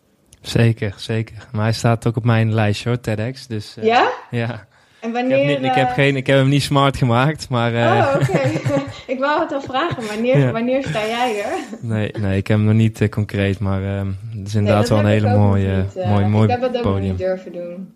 Zeker, 0.41 0.93
zeker. 0.97 1.47
Maar 1.51 1.63
hij 1.63 1.73
staat 1.73 2.07
ook 2.07 2.15
op 2.15 2.25
mijn 2.25 2.53
lijstje 2.53 2.89
hoor, 2.89 2.99
TEDx. 2.99 3.47
Dus, 3.47 3.75
ja? 3.81 4.09
Ja. 4.31 4.67
En 4.99 5.11
wanneer... 5.11 5.41
Ik 5.41 5.49
heb, 5.49 5.59
niet, 5.59 5.69
ik, 5.69 5.75
heb 5.75 5.89
geen, 5.89 6.15
ik 6.15 6.27
heb 6.27 6.37
hem 6.37 6.49
niet 6.49 6.63
smart 6.63 6.97
gemaakt, 6.97 7.49
maar... 7.49 7.73
Oh, 7.73 8.15
oké. 8.15 8.41
ik 9.07 9.19
wou 9.19 9.41
het 9.41 9.51
al 9.51 9.61
vragen, 9.61 10.07
wanneer, 10.07 10.51
wanneer 10.51 10.83
sta 10.83 11.05
jij 11.05 11.43
er? 11.43 11.57
Nee, 11.81 12.11
nee 12.19 12.37
ik 12.37 12.47
heb 12.47 12.57
hem 12.57 12.65
nog 12.65 12.75
niet 12.75 13.01
uh, 13.01 13.09
concreet, 13.09 13.59
maar 13.59 13.81
uh, 13.81 14.01
het 14.37 14.47
is 14.47 14.55
inderdaad 14.55 14.89
wel 14.89 14.99
een 14.99 15.05
hele 15.05 15.37
mooie, 15.37 15.75
niet, 15.75 15.97
uh, 15.97 16.09
mooi, 16.09 16.25
mooi 16.25 16.43
Ik 16.43 16.49
heb 16.49 16.61
het 16.61 16.75
ook 16.75 16.81
podium. 16.81 17.09
niet 17.09 17.17
durven 17.17 17.51
doen. 17.51 17.93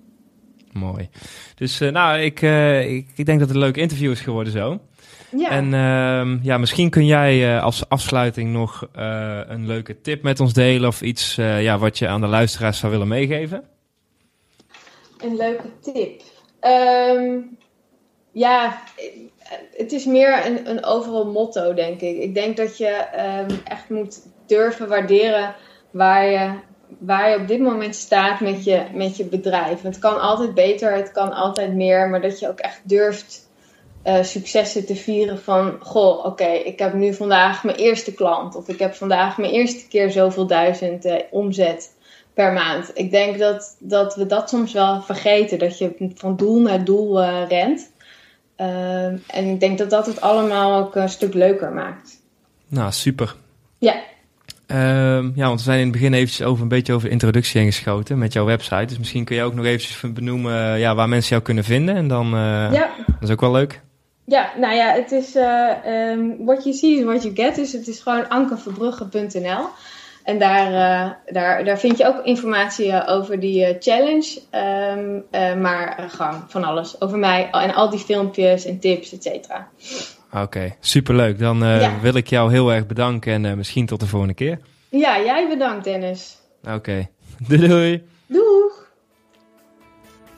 Mooi. 0.72 1.10
Dus 1.56 1.80
nou, 1.80 2.20
ik, 2.20 2.42
ik, 2.42 3.08
ik 3.16 3.26
denk 3.26 3.40
dat 3.40 3.48
het 3.48 3.50
een 3.50 3.64
leuk 3.64 3.78
interview 3.78 4.12
is 4.12 4.22
geworden 4.22 4.54
zo. 4.54 4.80
Ja. 5.38 5.50
En 5.50 5.66
uh, 5.66 6.44
ja, 6.44 6.58
misschien 6.58 6.90
kun 6.90 7.06
jij 7.06 7.60
als 7.60 7.90
afsluiting 7.90 8.52
nog 8.52 8.88
een 9.48 9.68
leuke 9.68 10.02
tip 10.02 10.24
met 10.24 10.40
ons 10.40 10.54
delen 10.54 10.88
of 10.88 11.02
iets 11.02 11.36
ja, 11.36 11.78
wat 11.78 11.98
je 11.98 12.08
aan 12.08 12.22
de 12.22 12.28
luisteraars 12.28 12.80
zou 12.80 12.92
willen 12.92 13.08
meegeven. 13.08 13.64
Een 15.18 15.36
leuke 15.36 15.70
tip. 15.82 16.22
Um, 16.62 17.58
ja, 18.32 18.82
het 19.78 19.92
is 19.92 20.06
meer 20.06 20.46
een, 20.46 20.70
een 20.70 20.86
overal 20.86 21.26
motto, 21.26 21.74
denk 21.74 22.02
ik. 22.02 22.18
Ik 22.18 22.34
denk 22.34 22.58
dat 22.58 22.78
je 22.78 23.06
um, 23.48 23.60
echt 23.64 23.90
moet 23.90 24.20
durven 24.46 24.88
waarderen 24.88 25.56
waar 25.92 26.26
je, 26.26 26.52
waar 27.00 27.30
je 27.30 27.38
op 27.38 27.48
dit 27.48 27.60
moment 27.60 27.96
staat 27.96 28.40
met 28.40 28.64
je, 28.64 28.84
met 28.94 29.18
je 29.18 29.26
bedrijf. 29.26 29.82
Het 29.82 30.00
kan 30.00 30.22
altijd 30.22 30.54
beter, 30.54 30.96
het 30.96 31.12
kan 31.12 31.34
altijd 31.34 31.74
meer, 31.74 32.10
maar 32.10 32.22
dat 32.22 32.40
je 32.40 32.50
ook 32.50 32.60
echt 32.60 32.82
durft 32.84 33.50
uh, 34.04 34.24
successen 34.24 34.86
te 34.86 34.96
vieren 34.96 35.40
van, 35.40 35.78
goh, 35.80 36.26
oké, 36.26 36.48
ik 36.48 36.80
heb 36.80 36.94
nu 36.94 37.14
vandaag 37.14 37.64
mijn 37.64 37.78
eerste 37.78 38.14
klant 38.14 38.56
of 38.56 38.68
ik 38.68 38.80
heb 38.80 38.94
vandaag 38.94 39.38
mijn 39.38 39.52
eerste 39.52 39.88
keer 39.88 40.12
zoveel 40.12 40.48
duizend 40.48 41.06
uh, 41.06 41.16
omzet 41.32 41.94
per 42.34 42.54
maand. 42.54 42.92
Ik 42.94 43.12
denk 43.12 43.40
dat, 43.40 43.76
dat 43.80 44.16
we 44.16 44.26
dat 44.26 44.50
soms 44.50 44.74
wel 44.74 45.02
vergeten, 45.02 45.60
dat 45.60 45.78
je 45.78 46.12
van 46.16 46.36
doel 46.36 46.60
naar 46.60 46.84
doel 46.84 47.22
uh, 47.22 47.48
rent. 47.48 47.91
En 49.28 49.46
ik 49.50 49.60
denk 49.60 49.78
dat 49.78 49.90
dat 49.90 50.06
het 50.06 50.22
allemaal 50.22 50.80
ook 50.80 50.96
een 50.96 51.10
stuk 51.10 51.34
leuker 51.34 51.72
maakt. 51.72 52.22
Nou, 52.68 52.92
super. 52.92 53.36
Ja. 53.78 53.96
Uh, 54.68 55.36
ja, 55.36 55.48
want 55.48 55.60
we 55.60 55.66
zijn 55.66 55.78
in 55.78 55.84
het 55.84 55.92
begin 55.92 56.14
eventjes 56.14 56.48
over 56.48 56.64
een 56.64 56.70
beetje 56.70 56.94
over 56.94 57.08
de 57.08 57.14
introductie 57.14 57.62
heen 57.62 57.72
geschoten 57.72 58.18
met 58.18 58.34
jouw 58.34 58.46
website. 58.46 58.86
Dus 58.86 58.98
misschien 58.98 59.24
kun 59.24 59.36
je 59.36 59.44
ook 59.44 59.54
nog 59.54 59.66
eventjes 59.66 60.14
benoemen 60.14 60.80
ja, 60.80 60.96
waar 60.96 61.10
mensen 61.10 61.30
jou 61.30 61.42
kunnen 61.42 61.64
vinden. 61.64 61.96
En 61.96 62.08
dan, 62.08 62.28
ja. 62.30 62.90
dat 63.06 63.22
is 63.22 63.30
ook 63.30 63.42
wel 63.42 63.52
leuk. 63.52 63.82
Ja, 64.26 64.52
nou 64.58 64.76
ja, 64.76 64.94
het 64.94 65.12
is 65.12 65.36
uh, 65.36 65.70
um, 65.88 66.46
what 66.46 66.64
you 66.64 66.76
see 66.76 66.98
is 66.98 67.04
what 67.04 67.24
you 67.24 67.36
get. 67.36 67.56
Dus 67.56 67.72
het 67.72 67.88
is 67.88 68.00
gewoon 68.00 68.30
ankerverbrugge.nl. 68.30 69.66
En 70.24 70.40
daar, 70.40 70.72
uh, 70.72 71.12
daar, 71.34 71.66
daar 71.66 71.80
vind 71.80 71.98
je 71.98 72.08
ook 72.08 72.26
informatie 72.26 72.88
uh, 72.88 73.04
over 73.08 73.40
die 73.40 73.76
challenge. 73.80 74.42
Um, 74.52 75.26
maar 75.62 76.08
gewoon 76.10 76.44
van 76.48 76.64
alles. 76.64 77.02
Over 77.02 77.18
mij 77.18 77.50
en 77.52 77.74
al 77.74 77.90
die 77.90 78.00
filmpjes 78.00 78.66
en 78.66 78.80
tips, 78.80 79.14
et 79.14 79.24
cetera. 79.24 79.68
Oké, 80.28 80.42
okay, 80.42 80.78
superleuk. 80.80 81.40
Dan 81.40 81.58
ja. 81.58 82.00
wil 82.02 82.14
ik 82.14 82.28
jou 82.28 82.52
heel 82.52 82.74
erg 82.74 82.86
bedanken 82.86 83.46
en 83.46 83.58
misschien 83.58 83.86
tot 83.86 84.00
de 84.00 84.08
volgende 84.08 84.34
keer. 84.34 84.60
Ja, 84.90 85.22
jij 85.22 85.48
bedankt 85.48 85.84
Dennis. 85.84 86.38
Oké, 86.64 86.74
okay. 86.74 87.10
doei 87.48 87.68
doei. 87.68 88.04
Doeg. 88.28 88.90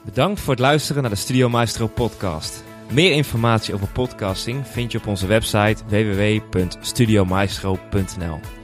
Bedankt 0.04 0.40
voor 0.40 0.52
het 0.52 0.62
luisteren 0.62 1.02
naar 1.02 1.10
de 1.10 1.16
Studio 1.16 1.48
Maestro 1.48 1.86
podcast. 1.86 2.64
Meer 2.90 3.12
informatie 3.12 3.74
over 3.74 3.88
podcasting 3.88 4.66
vind 4.66 4.92
je 4.92 4.98
op 4.98 5.06
onze 5.06 5.26
website 5.26 5.76
www.studiomaestro.nl. 5.86 8.63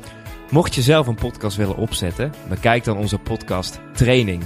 Mocht 0.51 0.75
je 0.75 0.83
zelf 0.83 1.07
een 1.07 1.15
podcast 1.15 1.57
willen 1.57 1.77
opzetten, 1.77 2.33
bekijk 2.49 2.85
dan 2.85 2.97
onze 2.97 3.19
podcast 3.19 3.81
training. 3.93 4.45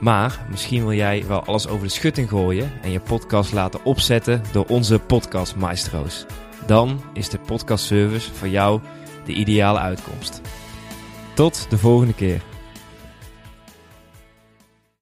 Maar 0.00 0.46
misschien 0.50 0.82
wil 0.82 0.92
jij 0.92 1.24
wel 1.26 1.44
alles 1.44 1.68
over 1.68 1.86
de 1.86 1.92
schutting 1.92 2.28
gooien 2.28 2.72
en 2.82 2.90
je 2.90 3.00
podcast 3.00 3.52
laten 3.52 3.84
opzetten 3.84 4.42
door 4.52 4.64
onze 4.64 4.98
podcastmaestro's. 4.98 6.26
Dan 6.66 7.00
is 7.12 7.28
de 7.28 7.38
podcastservice 7.38 8.34
voor 8.34 8.48
jou 8.48 8.80
de 9.24 9.32
ideale 9.32 9.78
uitkomst. 9.78 10.40
Tot 11.34 11.70
de 11.70 11.78
volgende 11.78 12.14
keer. 12.14 12.55